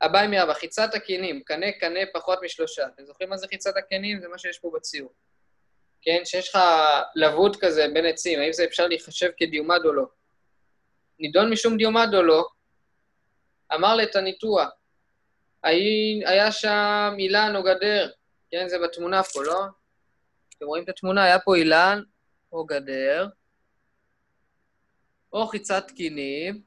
הבא 0.00 0.20
עם 0.20 0.32
יאבא, 0.32 0.54
חיצת 0.54 0.94
הכינים, 0.94 1.42
קנה 1.42 1.72
קנה 1.72 2.00
פחות 2.12 2.38
משלושה. 2.42 2.86
אתם 2.94 3.04
זוכרים 3.04 3.30
מה 3.30 3.36
זה 3.36 3.48
חיצת 3.48 3.76
הכינים? 3.76 4.20
זה 4.20 4.28
מה 4.28 4.38
שיש 4.38 4.58
פה 4.58 4.70
בציור. 4.74 5.12
כן? 6.02 6.20
שיש 6.24 6.48
לך 6.48 6.58
לבוד 7.14 7.56
כזה 7.60 7.86
בין 7.94 8.06
עצים, 8.06 8.40
האם 8.40 8.52
זה 8.52 8.64
אפשר 8.64 8.86
להיחשב 8.86 9.30
כדיומד 9.36 9.80
או 9.84 9.92
לא? 9.92 10.04
נידון 11.18 11.52
משום 11.52 11.76
דיומד 11.76 12.08
או 12.14 12.22
לא? 12.22 12.48
אמר 13.74 13.96
לתניתוח, 13.96 14.68
האי- 15.64 16.22
היה 16.26 16.52
שם 16.52 17.14
אילן 17.18 17.52
או 17.56 17.62
גדר, 17.62 18.10
כן, 18.50 18.68
זה 18.68 18.76
בתמונה 18.78 19.22
פה, 19.22 19.42
לא? 19.44 19.60
אתם 20.56 20.66
רואים 20.66 20.84
את 20.84 20.88
התמונה? 20.88 21.24
היה 21.24 21.38
פה 21.38 21.56
אילן 21.56 22.02
או 22.52 22.64
גדר, 22.66 23.28
או 25.32 25.46
חיצת 25.46 25.84
תקינים, 25.88 26.62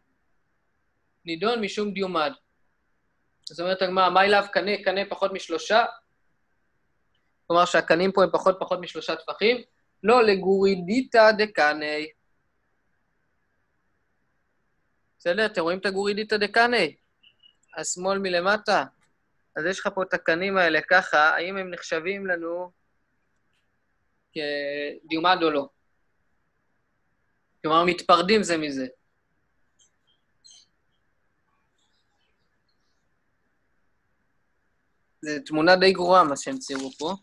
נידון 1.25 1.61
משום 1.61 1.91
דיומד. 1.93 2.31
זאת 3.45 3.59
אומרת, 3.59 3.81
הגמרא, 3.81 4.09
מה 4.09 4.23
אליו 4.25 4.45
קנה, 4.51 4.83
קנה 4.83 5.01
פחות 5.09 5.31
משלושה? 5.33 5.85
כלומר 7.51 7.65
שהקנים 7.65 8.11
פה 8.11 8.23
הם 8.23 8.29
פחות 8.31 8.57
פחות 8.59 8.79
משלושה 8.79 9.15
טפחים? 9.15 9.57
לא, 10.03 10.23
לגורידיתא 10.23 11.31
דקני. 11.31 12.07
בסדר? 15.19 15.45
אתם 15.45 15.61
רואים 15.61 15.79
את 15.79 15.85
הגורידיתא 15.85 16.37
דקני? 16.37 16.95
השמאל 17.77 18.19
מלמטה. 18.19 18.85
אז 19.55 19.65
יש 19.65 19.79
לך 19.79 19.87
פה 19.95 20.03
את 20.03 20.13
הקנים 20.13 20.57
האלה 20.57 20.79
ככה, 20.89 21.17
האם 21.17 21.57
הם 21.57 21.71
נחשבים 21.71 22.27
לנו 22.27 22.71
כדיומד 24.31 25.37
או 25.43 25.49
לא? 25.49 25.69
כלומר, 27.61 27.83
מתפרדים 27.83 28.43
זה 28.43 28.57
מזה. 28.57 28.87
זו 35.21 35.31
תמונה 35.45 35.75
די 35.75 35.91
גרועה, 35.93 36.23
מה 36.23 36.37
שהם 36.37 36.57
ציירו 36.57 36.91
פה. 36.99 37.15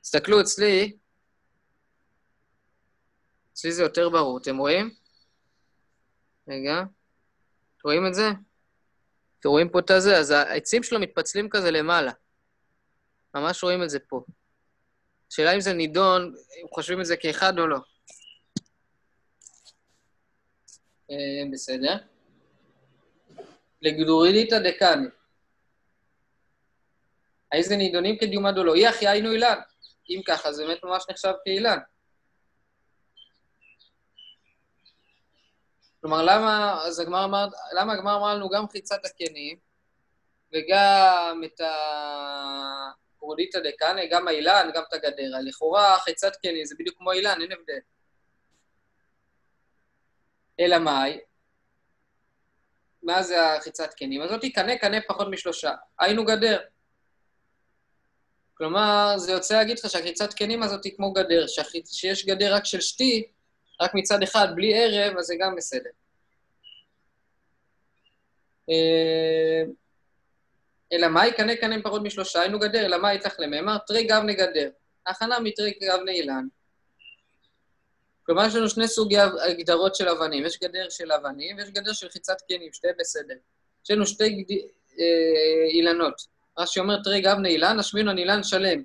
תסתכלו 0.00 0.40
אצלי, 0.40 0.96
אצלי 3.52 3.72
זה 3.72 3.82
יותר 3.82 4.08
ברור, 4.08 4.38
אתם 4.38 4.56
רואים? 4.56 4.94
רגע, 6.48 6.80
אתם 7.76 7.88
רואים 7.88 8.06
את 8.06 8.14
זה? 8.14 8.28
אתם 9.40 9.48
רואים 9.48 9.68
פה 9.68 9.78
את 9.78 9.90
הזה? 9.90 10.18
אז 10.18 10.30
העצים 10.30 10.82
שלו 10.82 11.00
מתפצלים 11.00 11.48
כזה 11.50 11.70
למעלה. 11.70 12.12
ממש 13.34 13.64
רואים 13.64 13.82
את 13.82 13.90
זה 13.90 13.98
פה. 13.98 14.24
השאלה 15.32 15.54
אם 15.54 15.60
זה 15.60 15.72
נידון, 15.72 16.34
אם 16.62 16.66
חושבים 16.74 17.00
את 17.00 17.06
זה 17.06 17.16
כאחד 17.16 17.58
או 17.58 17.66
לא. 17.66 17.78
אה, 21.10 21.16
בסדר. 21.52 21.96
לגדורידיתא 23.82 24.58
דקני. 24.58 25.06
האם 27.52 27.62
זה 27.62 27.76
נידונים 27.76 28.18
כדיומד 28.18 28.58
או 28.58 28.64
לא? 28.64 28.74
אי 28.74 28.88
אחי 28.88 29.08
היינו 29.08 29.32
אילן. 29.32 29.60
אם 30.10 30.22
ככה, 30.26 30.52
זה 30.52 30.66
באמת 30.66 30.84
ממש 30.84 31.04
נחשב 31.10 31.32
כאילן. 31.44 31.78
כלומר, 36.00 36.22
למה, 36.22 36.82
אז 36.84 37.00
הגמר 37.00 37.24
אמר, 37.24 37.46
למה 37.72 37.92
הגמר 37.92 38.16
אמר 38.16 38.34
לנו 38.34 38.48
גם 38.48 38.68
חיצת 38.68 39.04
הקנים, 39.04 39.58
וגם 40.52 41.42
את 41.44 41.60
הגרודיתא 43.16 43.58
דקאנה, 43.58 44.00
גם 44.10 44.28
האילן, 44.28 44.70
גם 44.74 44.82
את 44.88 44.92
הגדרה. 44.92 45.40
לכאורה, 45.40 45.98
חיצת 45.98 46.36
קנים 46.36 46.64
זה 46.64 46.74
בדיוק 46.78 46.98
כמו 46.98 47.12
אילן, 47.12 47.40
אין 47.42 47.52
הבדל. 47.52 47.78
אלא 50.60 50.78
מאי? 50.78 51.20
מה 53.02 53.22
זה 53.22 53.52
החיצת 53.52 53.94
קנים? 53.94 54.22
הזאתי 54.22 54.52
קנה, 54.52 54.78
קנה 54.78 54.96
פחות 55.08 55.28
משלושה. 55.30 55.74
היינו 56.00 56.24
גדר. 56.24 56.60
כלומר, 58.60 59.14
זה 59.16 59.32
יוצא 59.32 59.56
להגיד 59.56 59.78
לך 59.78 59.90
שהקריצת 59.90 60.34
קנים 60.34 60.62
הזאת 60.62 60.84
היא 60.84 60.92
כמו 60.96 61.12
גדר, 61.12 61.46
שיש 61.84 62.26
גדר 62.26 62.54
רק 62.54 62.64
של 62.64 62.80
שתי, 62.80 63.28
רק 63.80 63.94
מצד 63.94 64.22
אחד, 64.22 64.48
בלי 64.54 64.74
ערב, 64.74 65.18
אז 65.18 65.24
זה 65.24 65.34
גם 65.38 65.56
בסדר. 65.56 65.90
אה, 68.70 69.62
אלא 70.92 71.08
מאי 71.08 71.32
קנה 71.32 71.56
קנה 71.56 71.82
פחות 71.82 72.02
משלושה, 72.02 72.40
היינו 72.40 72.58
גדר, 72.58 72.86
אלא 72.86 73.02
מאי 73.02 73.18
צריך 73.18 73.40
לממר, 73.40 73.78
תרי 73.86 74.04
גבנה 74.04 74.32
גדר. 74.32 74.70
הכנה 75.06 75.40
מתרי 75.40 75.72
גבנה 75.82 76.12
אילן. 76.12 76.46
כלומר, 78.22 78.46
יש 78.46 78.54
לנו 78.54 78.68
שני 78.68 78.88
סוגי 78.88 79.18
הגדרות 79.18 79.94
של 79.94 80.08
אבנים. 80.08 80.46
יש 80.46 80.58
גדר 80.58 80.88
של 80.88 81.12
אבנים 81.12 81.56
ויש 81.56 81.70
גדר 81.70 81.92
של 81.92 82.08
חיצת 82.08 82.36
קנים, 82.48 82.72
שתי 82.72 82.88
בסדר. 82.98 83.36
יש 83.84 83.90
לנו 83.90 84.06
שתי 84.06 84.30
גד... 84.30 84.54
אה, 84.98 85.66
אילנות. 85.68 86.39
רש"י 86.60 86.80
אומר, 86.80 87.02
תרי 87.04 87.20
גבנה 87.20 87.48
אילן, 87.48 87.78
השמיעון 87.78 88.18
אילן 88.18 88.42
שלם. 88.42 88.82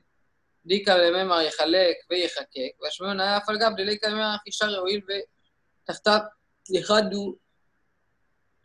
דיקה 0.66 0.98
לממר 0.98 1.42
יחלק 1.42 1.96
ויחקק, 2.10 2.82
והשמיעון 2.82 3.20
היה 3.20 3.38
אף 3.38 3.50
על 3.50 3.58
גב 3.58 3.72
דליקה 3.78 4.08
לממר 4.08 4.36
אישה 4.46 4.66
ראויל 4.66 5.02
ותחתיו 5.84 6.20
יחדו 6.70 7.36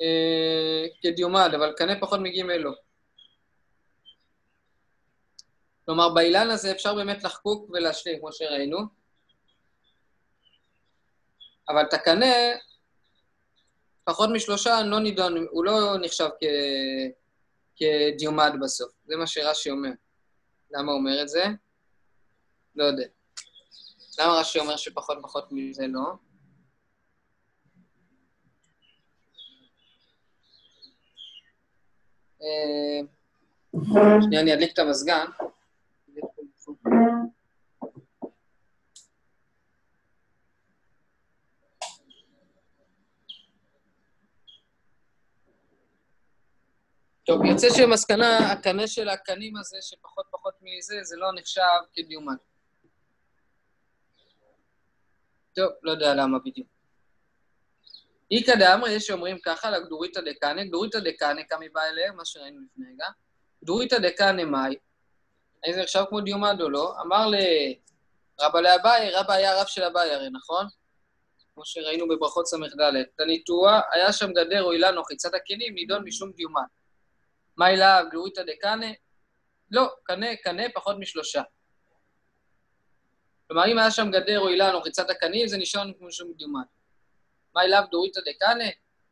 אה, 0.00 0.86
כדיומד, 1.02 1.50
אבל 1.56 1.72
קנה 1.76 2.00
פחות 2.00 2.20
מגימל 2.20 2.56
לא. 2.56 2.72
כלומר, 5.84 6.08
באילן 6.08 6.50
הזה 6.50 6.72
אפשר 6.72 6.94
באמת 6.94 7.24
לחקוק 7.24 7.70
ולהשלים, 7.70 8.18
כמו 8.18 8.32
שראינו. 8.32 8.78
אבל 11.68 11.82
את 11.82 11.94
הקנה, 11.94 12.34
פחות 14.04 14.30
משלושה 14.32 14.82
לא 14.82 15.00
נידון, 15.00 15.46
הוא 15.50 15.64
לא 15.64 15.96
נחשב 16.00 16.28
כ... 16.40 16.44
כדיומד 17.76 18.52
בסוף. 18.62 18.92
זה 19.10 19.16
מה 19.16 19.26
שרש"י 19.26 19.70
אומר. 19.70 19.90
למה 20.70 20.92
הוא 20.92 20.98
אומר 20.98 21.22
את 21.22 21.28
זה? 21.28 21.44
לא 22.76 22.84
יודע. 22.84 23.04
למה 24.18 24.32
רש"י 24.40 24.58
אומר 24.58 24.76
שפחות 24.76 25.18
פחות 25.22 25.48
מזה 25.50 25.86
לא? 25.86 26.12
אה, 32.42 33.00
שנייה, 34.22 34.42
אני 34.42 34.54
אדליק 34.54 34.72
את 34.72 34.78
המזגן. 34.78 35.26
טוב, 47.30 47.44
יוצא 47.44 47.68
שמסקנה, 47.70 48.38
הקנה 48.52 48.86
של 48.86 49.08
הקנים 49.08 49.56
הזה, 49.56 49.76
שפחות 49.80 50.26
פחות 50.30 50.54
מזה, 50.62 50.94
זה 51.02 51.16
לא 51.16 51.32
נחשב 51.34 51.62
כדיומן. 51.94 52.34
טוב, 55.54 55.72
לא 55.82 55.90
יודע 55.90 56.14
למה 56.14 56.38
בדיוק. 56.38 56.68
איכא 58.30 58.54
דאמרי, 58.54 58.90
יש 58.90 59.06
שאומרים 59.06 59.38
ככה, 59.44 59.70
לגדוריתא 59.70 60.20
דקאנה, 60.20 60.64
גדוריתא 60.64 60.98
דקאנה, 60.98 61.44
כמי 61.44 61.68
בא 61.68 61.80
אליהם, 61.82 62.16
מה 62.16 62.24
שראינו 62.24 62.60
לפני 62.60 62.86
רגע. 62.92 63.06
גדוריתא 63.62 63.98
דקאנה 63.98 64.44
מאי, 64.44 64.76
האם 65.64 65.72
זה 65.72 65.82
נחשב 65.82 66.04
כמו 66.08 66.20
דיומד 66.20 66.60
או 66.60 66.70
לא? 66.70 66.94
אמר 67.02 67.26
לרבא 67.26 68.60
לאביי, 68.60 69.10
רבא 69.10 69.32
היה 69.32 69.60
רב 69.60 69.66
של 69.66 69.82
אביי 69.82 70.14
הרי, 70.14 70.30
נכון? 70.32 70.66
כמו 71.54 71.64
שראינו 71.64 72.08
בברכות 72.08 72.46
ס"ד. 72.46 72.56
תניתוח, 73.16 73.82
היה 73.92 74.12
שם 74.12 74.32
גדר 74.32 74.62
או 74.62 74.72
אילן 74.72 74.96
או 74.96 75.04
חיצת 75.04 75.34
הכלים, 75.34 75.74
נידון 75.74 76.04
משום 76.04 76.32
דיומן. 76.32 76.79
מה 77.56 77.70
אליו, 77.70 78.04
גלוריתא 78.10 78.42
דקאנה? 78.42 78.86
לא, 79.70 79.94
קנה, 80.02 80.36
קנה 80.36 80.62
פחות 80.74 80.96
משלושה. 80.98 81.42
כלומר, 83.46 83.66
אם 83.66 83.78
היה 83.78 83.90
שם 83.90 84.10
גדר 84.10 84.40
או 84.40 84.48
אילן 84.48 84.74
או 84.74 84.82
חיצת 84.82 85.10
הקנים, 85.10 85.48
זה 85.48 85.56
נשאר 85.58 85.82
כמו 85.98 86.06
משום 86.06 86.32
דיומן. 86.36 86.62
מה 87.54 87.62
אליו 87.62 87.82
דוריתא 87.90 88.20
דקאנה? 88.20 88.64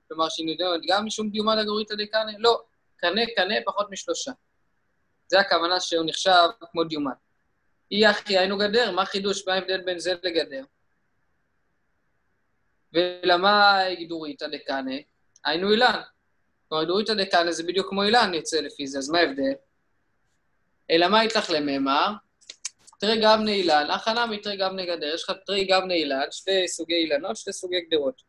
כלומר, 0.09 0.29
שהיא 0.29 0.47
נידונת 0.47 0.81
גם 0.89 1.07
משום 1.07 1.31
דיומן 1.31 1.59
לגוריתא 1.59 1.95
דקאנה? 1.95 2.33
לא, 2.39 2.63
קנה, 2.97 3.21
קנה 3.37 3.55
פחות 3.67 3.91
משלושה. 3.91 4.33
זה 5.27 5.41
הכוונה 5.41 5.81
שהוא 5.81 6.07
נחשב 6.07 6.49
כמו 6.73 6.85
דיומן. 6.85 7.13
אי 7.91 8.11
אחי 8.11 8.39
היינו 8.39 8.59
גדר, 8.59 8.91
מה 8.91 9.03
החידוש? 9.03 9.47
מה 9.47 9.55
ההבדל 9.55 9.81
בין 9.81 9.99
זה 9.99 10.15
לגדר? 10.23 10.65
ולמה 12.93 13.83
גדוריתא 14.01 14.47
דקאנה? 14.47 14.95
היינו 15.45 15.71
אילן. 15.71 16.01
כלומר, 16.69 16.85
דוריתא 16.85 17.15
דקאנה 17.15 17.53
זה 17.53 17.63
בדיוק 17.63 17.89
כמו 17.89 18.03
אילן 18.03 18.35
יוצא 18.35 18.61
לפי 18.61 18.87
זה, 18.87 18.99
אז 18.99 19.11
מה 19.11 19.19
ההבדל? 19.19 19.53
אלא 20.91 21.09
מה 21.09 21.25
יתלך 21.25 21.51
לממר? 21.51 22.13
תרי 23.01 23.17
גבנה 23.21 23.51
אילן, 23.51 23.91
הכנה 23.91 24.27
מתרי 24.27 24.57
גבנה 24.57 24.85
גדר. 24.85 25.15
יש 25.15 25.23
לך 25.23 25.33
תרי 25.47 25.65
גבנה 25.65 25.95
אילן, 25.95 26.27
שתי 26.31 26.69
סוגי 26.69 26.95
אילנות, 26.95 27.37
שתי 27.37 27.53
סוגי 27.53 27.81
גדרות. 27.81 28.23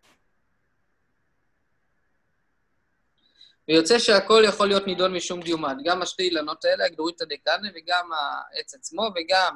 ויוצא 3.68 4.00
שהכל 4.00 4.44
יכול 4.48 4.68
להיות 4.68 4.88
נידון 4.88 5.14
משום 5.14 5.42
דיומד. 5.42 5.76
גם 5.84 6.02
השתי 6.02 6.24
אילנות 6.24 6.66
האלה, 6.66 6.86
הגדוריתא 6.86 7.26
דקאנה, 7.26 7.68
וגם 7.76 8.10
העץ 8.14 8.74
עצמו, 8.74 9.10
וגם 9.16 9.56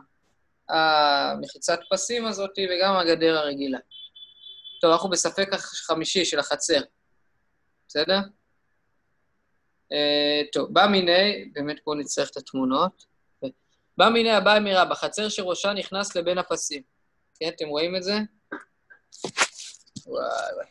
המחיצת 0.69 1.79
פסים 1.89 2.25
הזאת, 2.25 2.51
וגם 2.69 2.95
הגדר 2.95 3.37
הרגילה. 3.37 3.79
טוב, 4.81 4.91
אנחנו 4.91 5.09
בספק 5.09 5.53
החמישי 5.53 6.25
של 6.25 6.39
החצר. 6.39 6.81
בסדר? 7.87 8.17
Uh, 9.93 9.95
טוב, 10.51 10.73
בא 10.73 10.87
מיני, 10.91 11.49
באמת 11.53 11.79
פה 11.83 11.93
נצטרך 11.99 12.29
את 12.31 12.37
התמונות. 12.37 13.05
בא 13.97 14.09
מיני 14.09 14.31
הבא 14.31 14.57
אמירה, 14.57 14.85
בחצר 14.85 15.29
שראשה 15.29 15.73
נכנס 15.73 16.15
לבין 16.15 16.37
הפסים. 16.37 16.81
כן, 17.39 17.47
אתם 17.55 17.67
רואים 17.67 17.95
את 17.95 18.03
זה? 18.03 18.13
וואי 20.05 20.53
וואי. 20.55 20.65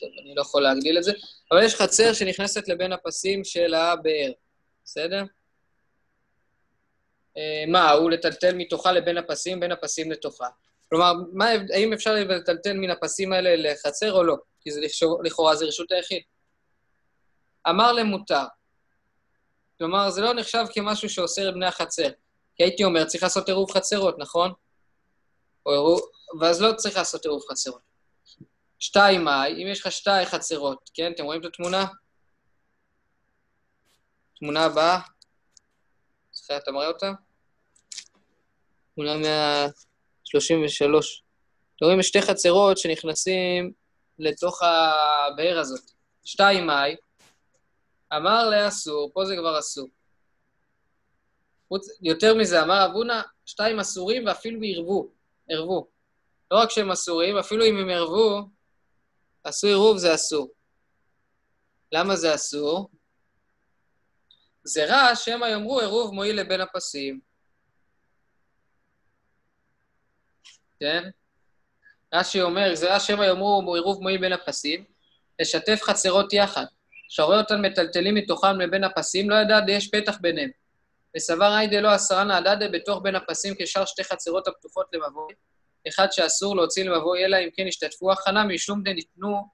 טוב, 0.00 0.08
אני 0.22 0.34
לא 0.34 0.42
יכול 0.42 0.62
להגדיל 0.62 0.98
את 0.98 1.04
זה, 1.04 1.12
אבל 1.50 1.64
יש 1.64 1.74
חצר 1.74 2.12
שנכנסת 2.12 2.68
לבין 2.68 2.92
הפסים 2.92 3.44
של 3.44 3.74
הבאר, 3.74 4.32
בסדר? 4.84 5.22
אה, 7.36 7.64
מה, 7.68 7.90
הוא 7.90 8.10
לטלטל 8.10 8.54
מתוכה 8.54 8.92
לבין 8.92 9.18
הפסים, 9.18 9.60
בין 9.60 9.72
הפסים 9.72 10.10
לתוכה. 10.10 10.48
כלומר, 10.88 11.12
מה, 11.32 11.48
האם 11.74 11.92
אפשר 11.92 12.14
לטלטל 12.14 12.72
מן 12.72 12.90
הפסים 12.90 13.32
האלה 13.32 13.70
לחצר 13.70 14.12
או 14.12 14.22
לא? 14.22 14.36
כי 14.60 14.70
זה 14.70 14.80
לכאורה 15.24 15.56
זה 15.56 15.64
רשות 15.64 15.92
היחיד. 15.92 16.22
אמר 17.68 17.92
למותר. 17.92 18.44
כלומר, 19.78 20.10
זה 20.10 20.20
לא 20.20 20.34
נחשב 20.34 20.64
כמשהו 20.74 21.08
שאוסר 21.08 21.48
את 21.48 21.54
בני 21.54 21.66
החצר. 21.66 22.08
כי 22.56 22.62
הייתי 22.62 22.84
אומר, 22.84 23.04
צריך 23.04 23.22
לעשות 23.22 23.48
עירוב 23.48 23.70
חצרות, 23.70 24.18
נכון? 24.18 24.52
או 25.66 25.72
עירוב, 25.72 26.00
ואז 26.40 26.62
לא 26.62 26.72
צריך 26.72 26.96
לעשות 26.96 27.24
עירוב 27.24 27.42
חצרות. 27.50 27.80
שתיים 28.78 29.24
מאי, 29.24 29.62
אם 29.62 29.66
יש 29.66 29.80
לך 29.80 29.92
שתי 29.92 30.24
חצרות, 30.24 30.90
כן? 30.94 31.12
אתם 31.12 31.24
רואים 31.24 31.40
את 31.40 31.46
התמונה? 31.46 31.86
תמונה 34.38 34.64
הבאה. 34.64 35.00
סליחה, 36.32 36.56
אתה 36.56 36.72
מראה 36.72 36.88
אותה? 36.88 37.12
תמונה 38.94 39.16
133. 39.16 41.22
אתם 41.76 41.84
רואים 41.84 42.02
שתי 42.02 42.22
חצרות 42.22 42.78
שנכנסים 42.78 43.72
לתוך 44.18 44.62
הבאר 44.62 45.58
הזאת. 45.58 45.90
שתיים 46.24 46.66
מאי, 46.66 46.96
אמר 48.16 48.50
לאסור, 48.50 49.10
פה 49.14 49.24
זה 49.24 49.36
כבר 49.36 49.58
אסור. 49.58 49.88
יותר 52.02 52.34
מזה, 52.34 52.62
אמר 52.62 52.86
אבונה, 52.86 53.22
שתיים 53.46 53.80
אסורים 53.80 54.26
ואפילו 54.26 54.60
עירבו, 54.60 55.08
עירבו. 55.48 55.88
לא 56.50 56.58
רק 56.58 56.70
שהם 56.70 56.90
אסורים, 56.90 57.36
אפילו 57.36 57.64
אם 57.64 57.76
הם 57.76 57.88
עירבו, 57.88 58.48
עשו 59.44 59.66
עירוב 59.66 59.98
זה 59.98 60.14
אסור. 60.14 60.48
למה 61.92 62.16
זה 62.16 62.34
אסור? 62.34 62.90
זה 64.64 64.84
רע 64.84 65.16
שמא 65.16 65.46
יאמרו 65.46 65.80
עירוב 65.80 66.14
מועיל 66.14 66.40
לבין 66.40 66.60
הפסים. 66.60 67.20
כן? 70.80 71.10
רש"י 72.14 72.42
אומר, 72.42 72.74
זה 72.74 72.92
רע 72.92 73.00
שמא 73.00 73.24
יאמרו 73.24 73.74
עירוב 73.74 74.02
מועיל 74.02 74.20
בין 74.20 74.32
הפסים, 74.32 74.84
לשתף 75.40 75.80
חצרות 75.82 76.32
יחד. 76.32 76.64
שרואה 77.12 77.38
אותן 77.38 77.62
מטלטלים 77.62 78.14
מתוכם 78.14 78.60
לבין 78.60 78.84
הפסים, 78.84 79.30
לא 79.30 79.34
ידע 79.34 79.60
די 79.60 79.72
יש 79.72 79.90
פתח 79.90 80.18
ביניהם. 80.20 80.50
וסבר 81.16 81.52
היידה 81.52 81.80
לא 81.80 81.88
עשרן 81.88 82.30
הדדה 82.30 82.68
בתוך 82.68 83.00
בין 83.02 83.14
הפסים 83.14 83.54
כשאר 83.58 83.84
שתי 83.84 84.04
חצרות 84.04 84.48
הפתוחות 84.48 84.86
למבוי, 84.92 85.34
אחד 85.88 86.12
שאסור 86.12 86.56
להוציא 86.56 86.84
למבוי 86.84 87.24
אלא 87.24 87.36
אם 87.36 87.48
כן 87.54 87.66
השתתפו 87.68 88.12
הכנה 88.12 88.44
משום 88.44 88.82
דניתנו 88.82 89.48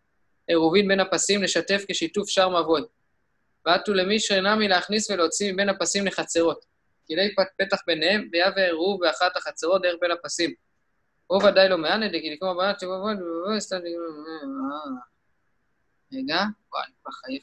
עירובין 0.46 0.88
בין 0.88 1.00
הפסים 1.00 1.42
לשתף 1.42 1.84
כשיתוף 1.88 2.28
שאר 2.28 2.62
מבוי. 2.62 2.82
ועטו 3.66 3.94
למי 3.94 4.20
שאינמי 4.20 4.68
להכניס 4.68 5.10
ולהוציא 5.10 5.52
מבין 5.52 5.68
הפסים 5.68 6.06
לחצרות. 6.06 6.64
כדי 7.06 7.34
פתח 7.58 7.76
ביניהם, 7.86 8.28
ויהווה 8.32 8.64
עירוב 8.64 9.00
באחת 9.00 9.36
החצרות 9.36 9.82
דרך 9.82 9.96
בין 10.00 10.10
הפסים. 10.10 10.54
או 11.30 11.42
ודאי 11.42 11.68
לא 11.68 11.78
מענה 11.78 12.08
דגיליקום 12.08 12.48
הבנת 12.48 12.80
שבבון 12.80 13.22
ובבון 13.22 13.60
סתם 13.60 13.76
רגע, 16.16 16.44
וואי, 16.72 16.84
אני 16.84 16.94
כבר 17.02 17.12
חייב. 17.12 17.42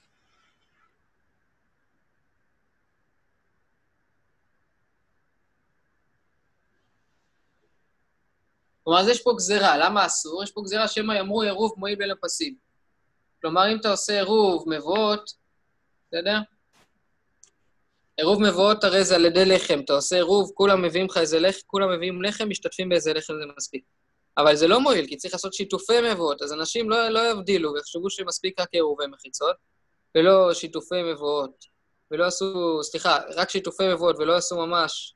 כלומר, 8.84 9.00
אז 9.00 9.08
יש 9.08 9.24
פה 9.24 9.34
גזירה. 9.38 9.78
למה 9.78 10.06
אסור? 10.06 10.44
יש 10.44 10.52
פה 10.52 10.62
גזירה 10.64 10.88
שמא 10.88 11.14
יאמרו 11.14 11.42
עירוב 11.42 11.74
מועיל 11.78 11.96
בין 11.96 12.12
הפסים. 12.12 12.56
כלומר, 13.42 13.72
אם 13.72 13.80
אתה 13.80 13.90
עושה 13.90 14.14
עירוב 14.14 14.66
מבואות, 14.70 15.34
בסדר? 16.08 16.38
עירוב 18.18 18.42
מבואות 18.42 18.84
הרי 18.84 19.04
זה 19.04 19.16
על 19.16 19.26
ידי 19.26 19.46
לחם. 19.46 19.80
אתה 19.86 19.94
עושה 19.94 20.16
עירוב, 20.16 20.52
כולם 20.54 20.82
מביאים 20.82 21.06
לך 21.06 21.18
איזה 21.18 21.40
לחם, 21.40 21.60
כולם 21.68 21.92
מביאים 21.96 22.22
לחם, 22.22 22.50
משתתפים 22.50 22.90
באיזה 22.90 23.14
לחם, 23.14 23.34
זה 23.34 23.54
מספיק. 23.58 23.84
אבל 24.38 24.56
זה 24.56 24.68
לא 24.68 24.80
מועיל, 24.80 25.08
כי 25.08 25.18
צריך 25.18 25.34
לעשות 25.34 25.54
שיתופי 25.54 26.12
מבואות, 26.12 26.42
אז 26.42 26.54
אנשים 26.54 26.90
לא, 26.90 27.10
לא 27.10 27.32
יבדילו 27.32 27.74
ויחשבו 27.74 28.10
שמספיק 28.10 28.60
רק 28.60 28.70
עירובי 28.72 29.08
מחיצות, 29.08 29.56
ולא 30.16 30.54
שיתופי 30.54 31.04
מבואות, 31.04 31.66
ולא 32.12 32.26
עשו, 32.26 32.84
סליחה, 32.84 33.18
רק 33.36 33.50
שיתופי 33.50 33.84
מבואות 33.94 34.16
ולא 34.20 34.36
עשו 34.36 34.56
ממש 34.56 35.16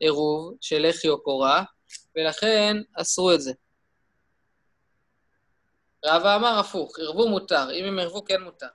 עירוב 0.00 0.56
של 0.60 0.88
לחי 0.88 1.08
או 1.08 1.22
קורה, 1.22 1.62
ולכן 2.16 2.76
אסרו 2.94 3.32
את 3.32 3.40
זה. 3.40 3.52
רבא 6.04 6.36
אמר 6.36 6.58
הפוך, 6.58 6.98
ערבו 6.98 7.28
מותר, 7.28 7.70
אם 7.72 7.84
הם 7.84 7.98
ערבו 7.98 8.24
כן 8.24 8.42
מותר. 8.42 8.66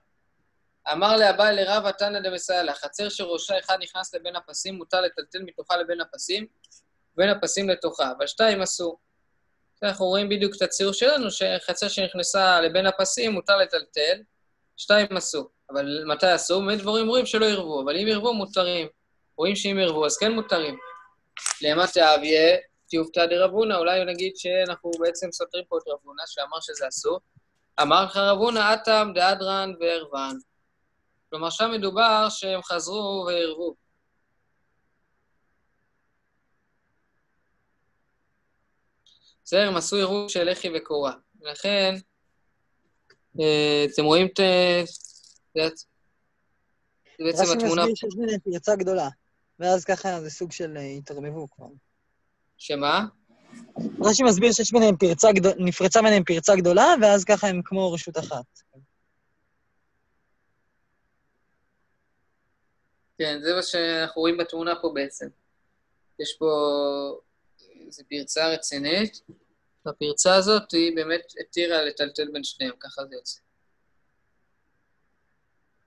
אמר 0.92 1.18
לאביי 1.18 1.56
לרבא 1.56 1.92
תנא 1.92 2.20
דמסייע 2.20 2.74
חצר 2.74 3.10
שראשה 3.10 3.60
אחד 3.60 3.78
נכנס 3.82 4.16
לבין 4.16 4.36
הפסים, 4.36 4.76
מותר 4.76 5.02
לטלטל 5.02 5.40
מתוכה 5.44 5.78
לבין 5.78 6.02
הפסים, 6.02 6.46
ובין 7.14 7.30
הפסים 7.30 7.70
לתוכה, 7.70 8.12
אבל 8.18 8.28
שתיים 8.28 8.62
אסור. 8.62 9.00
אנחנו 9.84 10.06
רואים 10.06 10.30
בדיוק 10.30 10.56
את 10.56 10.62
הציור 10.62 10.94
שלנו, 10.94 11.32
שחצר 11.32 11.88
שנכנסה 11.88 12.62
לבין 12.62 12.86
הפסים 12.86 13.32
מותר 13.32 13.58
לטלטל, 13.58 14.22
שתיים 14.78 15.18
אסור. 15.18 15.50
אבל 15.70 16.04
מתי 16.06 16.36
אסור? 16.36 16.62
באמת 16.66 16.80
דברים 16.80 17.06
אומרים 17.06 17.26
שלא 17.26 17.46
ירבו, 17.46 17.82
אבל 17.82 17.98
אם 17.98 18.08
ירבו, 18.08 18.34
מותרים. 18.34 18.88
רואים 19.38 19.56
שאם 19.56 19.80
ירבו, 19.80 20.06
אז 20.06 20.18
כן 20.18 20.32
מותרים. 20.32 20.78
למה 21.62 21.88
תאביה, 21.88 22.58
תיובתא 22.90 23.26
דרבונה, 23.26 23.78
אולי 23.78 24.06
נגיד 24.06 24.34
שאנחנו 24.36 24.92
בעצם 25.00 25.32
סותרים 25.32 25.64
פה 25.70 25.78
את 25.78 25.84
רבונה, 25.88 26.24
שאמר 26.28 26.60
שזה 26.62 26.88
אסור. 26.88 27.20
אמר 27.82 28.04
לך 28.04 28.18
רבונה, 28.18 28.74
אטם 28.74 29.12
דאדרן 29.16 29.74
וערוון. 29.80 30.40
כלומר, 31.30 31.50
שם 31.50 31.72
מדובר 31.72 32.28
שהם 32.30 32.64
חזרו 32.64 33.26
וערבו. 33.28 33.76
בסדר, 39.46 39.68
הם 39.68 39.78
עשו 39.78 39.96
עירוב 39.96 40.30
של 40.30 40.52
לחי 40.52 40.70
וקורה. 40.78 41.14
ולכן, 41.42 41.96
אה, 43.40 43.86
אתם 43.94 44.04
רואים 44.04 44.28
את... 44.28 44.40
זה 45.56 47.24
בעצם 47.26 47.44
התמונה... 47.44 47.82
רש"י 47.82 47.92
מסביר 47.92 47.96
שיש 47.96 48.16
ביניהם 48.16 48.40
פרצה 48.40 48.76
גדולה, 48.76 49.10
ואז 49.60 49.86
ככה 49.86 50.22
זה 50.22 50.30
סוג 50.30 50.52
של 50.52 50.78
אה, 50.78 50.82
התערבבו 50.84 51.48
כבר. 51.56 51.68
שמה? 52.58 53.06
רש"י 54.06 54.24
מסביר 54.24 54.52
שיש 54.52 54.72
ביניהם 54.72 54.98
פרצה 54.98 55.32
גדולה, 55.32 55.56
נפרצה 55.58 56.02
ביניהם 56.02 56.24
פרצה 56.24 56.56
גדולה, 56.56 56.96
ואז 57.02 57.24
ככה 57.24 57.48
הם 57.48 57.62
כמו 57.66 57.94
רשות 57.94 58.18
אחת. 58.18 58.46
כן, 63.18 63.40
זה 63.42 63.54
מה 63.56 63.64
שאנחנו 63.64 64.22
רואים 64.22 64.38
בתמונה 64.38 64.74
פה 64.82 64.92
בעצם. 64.94 65.28
יש 66.20 66.36
פה 66.40 66.46
איזו 67.90 68.04
פרצה 68.10 68.48
רצינית, 68.48 69.22
והפרצה 69.86 70.36
הזאת 70.36 70.72
היא 70.72 70.96
באמת 70.96 71.34
התירה 71.42 71.82
לטלטל 71.82 72.32
בין 72.34 72.44
שניהם, 72.44 72.74
ככה 72.80 73.06
זה 73.06 73.16
יוצא. 73.16 73.40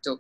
טוב. 0.03 0.19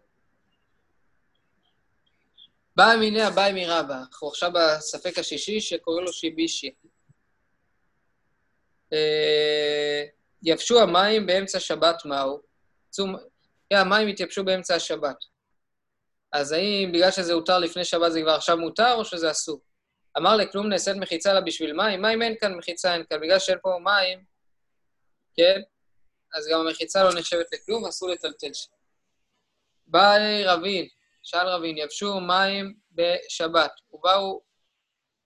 בא 2.76 2.94
מיני 3.00 3.22
הבאי 3.22 3.52
מרבא, 3.52 3.98
אנחנו 3.98 4.28
עכשיו 4.28 4.50
בספק 4.52 5.18
השישי 5.18 5.60
שקוראים 5.60 6.04
לו 6.04 6.12
שיבישי. 6.12 6.74
אה, 8.92 10.04
יבשו 10.42 10.80
המים 10.80 11.26
באמצע 11.26 11.60
שבת 11.60 12.04
מהו? 12.04 12.40
המים 13.70 14.08
התייבשו 14.08 14.44
באמצע 14.44 14.74
השבת. 14.74 15.16
אז 16.32 16.52
האם 16.52 16.90
בגלל 16.92 17.10
שזה 17.10 17.32
הותר 17.32 17.58
לפני 17.58 17.84
שבת 17.84 18.12
זה 18.12 18.20
כבר 18.22 18.30
עכשיו 18.30 18.56
מותר, 18.56 18.94
או 18.94 19.04
שזה 19.04 19.30
אסור? 19.30 19.60
אמר 20.18 20.36
לכלום 20.36 20.68
נעשית 20.68 20.96
מחיצה 20.96 21.32
לה 21.32 21.40
בשביל 21.40 21.72
מים, 21.72 22.02
מים 22.02 22.22
אין 22.22 22.34
כאן, 22.40 22.54
מחיצה 22.54 22.94
אין 22.94 23.04
כאן. 23.10 23.20
בגלל 23.20 23.38
שאין 23.38 23.58
פה 23.62 23.78
מים, 23.84 24.24
כן? 25.34 25.60
אז 26.34 26.48
גם 26.52 26.60
המחיצה 26.60 27.04
לא 27.04 27.10
נחשבת 27.14 27.46
לכלום, 27.52 27.84
אסור 27.86 28.08
לטלטל 28.08 28.52
שם. 28.52 28.72
באי 29.86 30.44
רבין, 30.44 30.88
שאל 31.22 31.48
רבין, 31.48 31.78
יבשו 31.78 32.20
מים 32.20 32.74
בשבת. 32.92 33.72
ובאו 33.92 34.42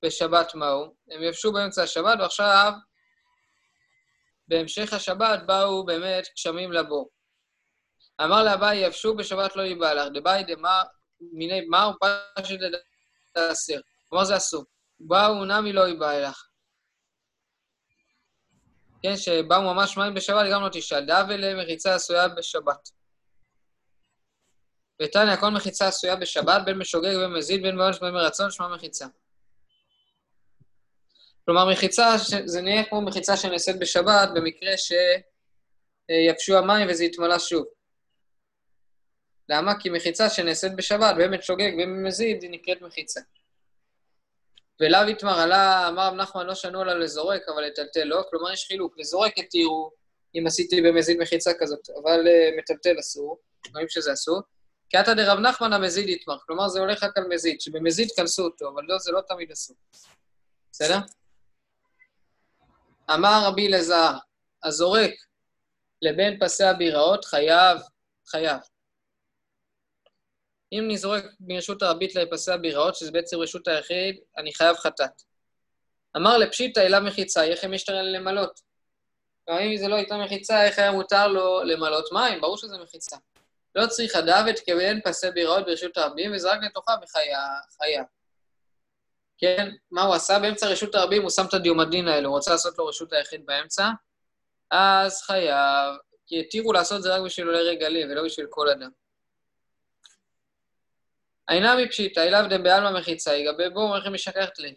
בשבת 0.04 0.54
מהו? 0.54 0.94
הם 1.10 1.22
יבשו 1.22 1.52
באמצע 1.52 1.82
השבת, 1.82 2.18
ועכשיו, 2.20 2.72
בהמשך 4.48 4.92
השבת, 4.92 5.42
באו 5.46 5.86
באמת 5.86 6.26
גשמים 6.34 6.72
לבור. 6.72 7.10
אמר 8.24 8.44
לאביי, 8.44 8.86
יבשו 8.86 9.16
בשבת 9.16 9.56
לא 9.56 9.62
ייבא 9.62 9.92
לך, 9.92 10.08
דבאי 10.14 10.44
דמר, 10.44 10.82
מיני 11.20 11.60
מר 11.60 11.90
פשט 12.00 12.58
דעשר. 13.34 13.80
כלומר 14.08 14.24
זה 14.24 14.36
אסור. 14.36 14.64
באו 15.00 15.44
נמי 15.44 15.72
לא 15.72 15.88
ייבא 15.88 16.10
אלך. 16.10 16.48
כן, 19.02 19.16
שבאו 19.16 19.62
ממש 19.62 19.96
מים 19.96 20.14
בשבת, 20.14 20.46
גם 20.52 20.62
לא 20.62 20.68
תשאל. 20.72 21.06
דאבה 21.06 21.62
מחיצה 21.62 21.94
עשויה 21.94 22.28
בשבת. 22.28 22.90
ותניא, 25.02 25.36
כל 25.36 25.48
מחיצה 25.48 25.88
עשויה 25.88 26.16
בשבת, 26.16 26.62
בין 26.64 26.78
משוגג 26.78 27.14
ובין 27.16 27.32
מזיד, 27.32 27.62
בין 27.62 27.76
בעונש 27.76 27.96
ובין 27.96 28.14
מרצון, 28.14 28.50
שמה 28.50 28.74
מחיצה. 28.74 29.06
כלומר, 31.44 31.70
מחיצה, 31.72 32.14
זה 32.44 32.62
נהיה 32.62 32.84
כמו 32.84 33.02
מחיצה 33.02 33.36
שנעשית 33.36 33.78
בשבת, 33.78 34.28
במקרה 34.34 34.76
ש... 34.76 34.92
אה, 36.10 36.30
יבשו 36.30 36.58
המים 36.58 36.88
וזה 36.90 37.04
יתמלא 37.04 37.38
שוב. 37.38 37.66
למה? 39.48 39.80
כי 39.80 39.90
מחיצה 39.90 40.30
שנעשית 40.30 40.76
בשבת, 40.76 41.14
באמת 41.16 41.42
שוגג 41.42 41.70
ובמזיד, 41.74 42.42
היא 42.42 42.50
נקראת 42.50 42.82
מחיצה. 42.82 43.20
ולאו 44.80 45.08
יתמר 45.08 45.40
עלה, 45.40 45.88
אמר 45.88 46.10
נחמן, 46.10 46.46
לא 46.46 46.54
שנו 46.54 46.80
עליו 46.80 46.98
לזורק, 46.98 47.42
אבל 47.54 47.62
לטלטל 47.62 48.04
לא, 48.04 48.22
כלומר 48.30 48.52
יש 48.52 48.66
חילוק. 48.66 48.94
לזורק 48.98 49.38
התירו, 49.38 49.90
אם 50.34 50.44
עשיתי 50.46 50.82
במזיד 50.82 51.18
מחיצה 51.18 51.50
כזאת, 51.58 51.88
אבל 52.02 52.20
uh, 52.26 52.58
מטלטל 52.58 53.00
אסור, 53.00 53.38
רואים 53.72 53.88
שזה 53.88 54.12
אסור. 54.12 54.40
כי 54.90 54.96
עתא 54.96 55.14
דרב 55.14 55.38
נחמן 55.38 55.72
המזיד 55.72 56.08
יתמר, 56.08 56.36
כלומר 56.46 56.68
זה 56.68 56.80
הולך 56.80 57.02
רק 57.02 57.18
על 57.18 57.24
מזיד, 57.28 57.60
שבמזיד 57.60 58.08
קנסו 58.16 58.44
אותו, 58.44 58.68
אבל 58.74 58.82
לא, 58.88 58.98
זה 58.98 59.12
לא 59.12 59.20
תמיד 59.28 59.50
אסור. 59.50 59.76
בסדר? 60.72 60.98
אמר 63.14 63.42
רבי 63.44 63.66
אלעזר, 63.66 64.12
הזורק 64.64 65.12
לבין 66.02 66.38
פסי 66.40 66.64
הביראות 66.64 67.24
חייב, 67.24 67.78
חייב. 68.26 68.58
אם 70.72 70.96
זורק 70.96 71.24
מרשות 71.40 71.82
הרבית 71.82 72.14
לפסי 72.14 72.52
הביראות, 72.52 72.96
שזה 72.96 73.10
בעצם 73.10 73.38
רשות 73.38 73.68
היחיד, 73.68 74.16
אני 74.38 74.54
חייב 74.54 74.76
חטאת. 74.76 75.22
אמר 76.16 76.38
לפשיטא 76.38 76.80
אליו 76.80 77.00
מחיצה, 77.00 77.44
איך 77.44 77.64
הם 77.64 77.74
ישתרן 77.74 78.12
למלות? 78.12 78.60
כלומר, 79.44 79.62
אם 79.62 79.76
זה 79.76 79.88
לא 79.88 79.94
הייתה 79.94 80.16
מחיצה, 80.16 80.64
איך 80.64 80.78
היה 80.78 80.92
מותר 80.92 81.28
לו 81.28 81.62
למלות 81.64 82.12
מים? 82.12 82.40
ברור 82.40 82.56
שזה 82.56 82.78
מחיצה. 82.82 83.16
לא 83.74 83.86
צריך 83.86 84.16
הדוות 84.16 84.58
כבן 84.66 85.00
פסי 85.00 85.30
ביראות 85.30 85.66
ברשות 85.66 85.96
הרבים, 85.96 86.32
וזרק 86.34 86.58
לתוכה 86.62 86.94
וחיה. 87.02 88.02
כן? 89.38 89.70
מה 89.90 90.02
הוא 90.02 90.14
עשה? 90.14 90.38
באמצע 90.38 90.66
רשות 90.66 90.94
הרבים 90.94 91.22
הוא 91.22 91.30
שם 91.30 91.44
את 91.48 91.54
הדיומדין 91.54 92.08
האלו, 92.08 92.28
הוא 92.28 92.36
רוצה 92.36 92.50
לעשות 92.50 92.78
לו 92.78 92.86
רשות 92.86 93.12
היחיד 93.12 93.46
באמצע, 93.46 93.88
אז 94.70 95.22
חייב, 95.22 95.96
כי 96.26 96.40
התירו 96.40 96.72
לעשות 96.72 97.02
זה 97.02 97.14
רק 97.14 97.22
בשביל 97.22 97.46
עולי 97.46 97.62
רגלים 97.62 98.10
ולא 98.10 98.24
בשביל 98.24 98.46
כל 98.50 98.68
אדם. 98.68 98.90
אינה 101.50 101.76
מפשיטא, 101.76 102.20
אליו 102.20 102.44
דבעלמא 102.50 102.98
מחיצה, 102.98 103.34
יגבי 103.34 103.70
בו, 103.70 103.80
אומר 103.80 103.98
לכם 103.98 104.12
משכחת 104.12 104.58
לי. 104.58 104.74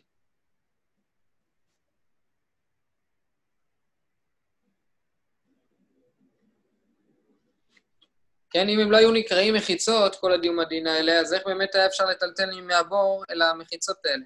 כן, 8.52 8.70
אם 8.70 8.80
הם 8.80 8.92
לא 8.92 8.98
היו 8.98 9.12
נקראים 9.12 9.54
מחיצות, 9.54 10.16
כל 10.16 10.34
הדיומדין 10.34 10.88
האלה, 10.88 11.20
אז 11.20 11.34
איך 11.34 11.46
באמת 11.46 11.76
היה 11.76 11.86
אפשר 11.86 12.06
לטלטל 12.06 12.62
מהבור 12.62 13.24
אל 13.30 13.42
המחיצות 13.42 14.06
האלה? 14.06 14.24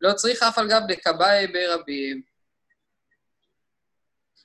לא 0.00 0.12
צריך 0.12 0.42
אף 0.42 0.58
על 0.58 0.68
גב 0.68 0.80
דקבאי 0.88 1.46
ברבים. 1.46 2.22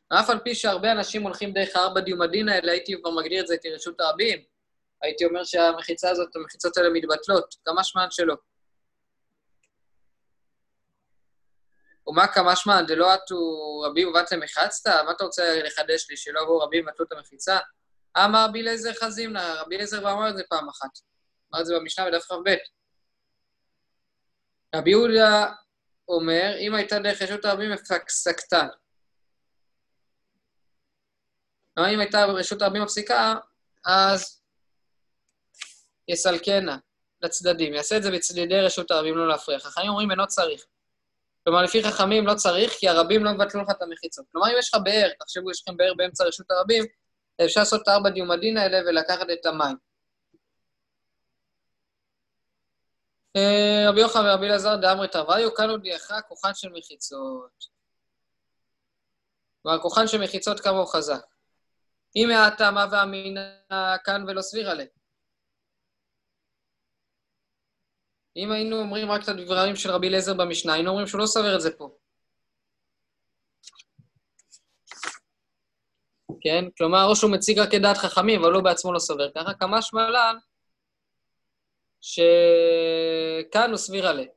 אף 0.09 0.29
על 0.29 0.39
פי 0.39 0.55
שהרבה 0.55 0.91
אנשים 0.91 1.21
הולכים 1.21 1.53
דרך 1.53 1.75
הארבע 1.75 2.01
דיומדין 2.01 2.49
האלה, 2.49 2.71
הייתי 2.71 2.95
כבר 3.01 3.11
מגדיר 3.11 3.41
את 3.41 3.47
זה 3.47 3.55
כרשות 3.63 4.01
הרבים. 4.01 4.56
הייתי 5.01 5.25
אומר 5.25 5.43
שהמחיצה 5.43 6.09
הזאת, 6.09 6.35
המחיצות 6.35 6.77
האלה 6.77 6.89
מתבטלות, 6.89 7.55
כמה 7.65 7.83
שמען 7.83 8.11
שלא. 8.11 8.35
ומה 12.07 12.27
כמה 12.27 12.55
שמען, 12.55 12.85
דלא 12.85 13.13
עטו 13.13 13.35
רבים 13.79 14.07
ובטלם 14.07 14.39
מחצת? 14.39 14.89
מה 15.05 15.11
אתה 15.11 15.23
רוצה 15.23 15.63
לחדש 15.63 16.09
לי, 16.09 16.17
שלא 16.17 16.41
עברו 16.41 16.59
רבים 16.59 16.83
ובטלו 16.87 17.05
את 17.05 17.11
המחיצה? 17.11 17.57
אמר 18.17 18.45
רבי 18.49 18.61
אליעזר 18.61 18.93
חזימנה, 18.93 19.61
רבי 19.61 19.75
אליעזר 19.75 19.99
כבר 19.99 20.11
אמר 20.11 20.29
את 20.29 20.37
זה 20.37 20.43
פעם 20.49 20.69
אחת. 20.69 20.89
אמר 21.53 21.61
את 21.61 21.65
זה 21.65 21.75
במשנה 21.79 22.05
בדף 22.05 22.23
כ"ב. 22.23 22.55
רבי 24.75 24.89
יהודה 24.89 25.53
אומר, 26.07 26.55
אם 26.59 26.75
הייתה 26.75 26.99
דרך 26.99 27.21
רשות 27.21 27.45
הרבים. 27.45 27.71
כלומר, 31.75 31.93
אם 31.93 31.99
הייתה 31.99 32.25
רשות 32.25 32.61
הרבים 32.61 32.81
מפסיקה, 32.83 33.35
אז 33.85 34.41
יסלקנה 36.07 36.77
לצדדים. 37.21 37.73
יעשה 37.73 37.97
את 37.97 38.03
זה 38.03 38.11
בצדדי 38.11 38.61
רשות 38.61 38.91
הרבים, 38.91 39.17
לא 39.17 39.27
להפריע. 39.27 39.59
חכמים 39.59 39.89
אומרים, 39.89 40.11
אינו 40.11 40.27
צריך. 40.27 40.65
כלומר, 41.43 41.61
לפי 41.61 41.83
חכמים 41.83 42.27
לא 42.27 42.33
צריך, 42.33 42.73
כי 42.79 42.89
הרבים 42.89 43.23
לא 43.23 43.31
מבטלו 43.31 43.61
לך 43.61 43.69
את 43.69 43.81
המחיצות. 43.81 44.25
כלומר, 44.31 44.47
אם 44.47 44.55
יש 44.59 44.73
לך 44.73 44.81
באר, 44.83 45.09
תחשבו, 45.19 45.51
יש 45.51 45.61
לכם 45.61 45.77
באר 45.77 45.93
באמצע 45.97 46.23
רשות 46.23 46.51
הרבים, 46.51 46.85
אפשר 47.45 47.59
לעשות 47.59 47.81
את 47.81 47.87
ארבע 47.87 48.09
דיומדין 48.09 48.57
האלה 48.57 48.77
ולקחת 48.89 49.27
את 49.33 49.45
המים. 49.45 49.77
אה, 53.35 53.89
רבי 53.89 54.01
יוחנן 54.01 54.25
ורבי 54.25 54.45
אלעזר 54.45 54.75
דאמרי 54.75 55.07
תרוויו, 55.07 55.55
כאן 55.55 55.69
יחרא 55.83 56.21
כוחן 56.27 56.53
של 56.53 56.69
מחיצות. 56.69 57.65
כלומר, 59.63 59.79
כוחן 59.79 60.07
של 60.07 60.21
מחיצות 60.21 60.59
כמה 60.59 60.77
הוא 60.77 60.87
חזק. 60.87 61.25
אם 62.15 62.29
מעטה 62.29 62.71
מה 62.71 62.85
ואמינה 62.91 63.41
כאן 64.03 64.23
ולא 64.27 64.41
סביר 64.41 64.69
עליה. 64.69 64.85
אם 68.38 68.51
היינו 68.51 68.79
אומרים 68.79 69.11
רק 69.11 69.23
את 69.23 69.29
הדברים 69.29 69.75
של 69.75 69.91
רבי 69.91 70.07
אליעזר 70.07 70.33
במשנה, 70.33 70.73
היינו 70.73 70.89
אומרים 70.89 71.07
שהוא 71.07 71.21
לא 71.21 71.25
סובר 71.25 71.55
את 71.55 71.61
זה 71.61 71.71
פה. 71.77 71.89
כן? 76.41 76.65
כלומר, 76.77 77.05
או 77.05 77.15
שהוא 77.15 77.31
מציג 77.31 77.59
רק 77.59 77.75
את 77.75 77.81
דעת 77.81 77.97
חכמים, 77.97 78.43
אבל 78.43 78.53
הוא 78.53 78.63
בעצמו 78.63 78.93
לא 78.93 78.99
סובר 78.99 79.31
ככה, 79.35 79.53
כמה 79.53 79.81
שמלן 79.81 80.35
שכאן 82.01 83.69
הוא 83.69 83.77
סביר 83.77 84.07
עליה. 84.07 84.25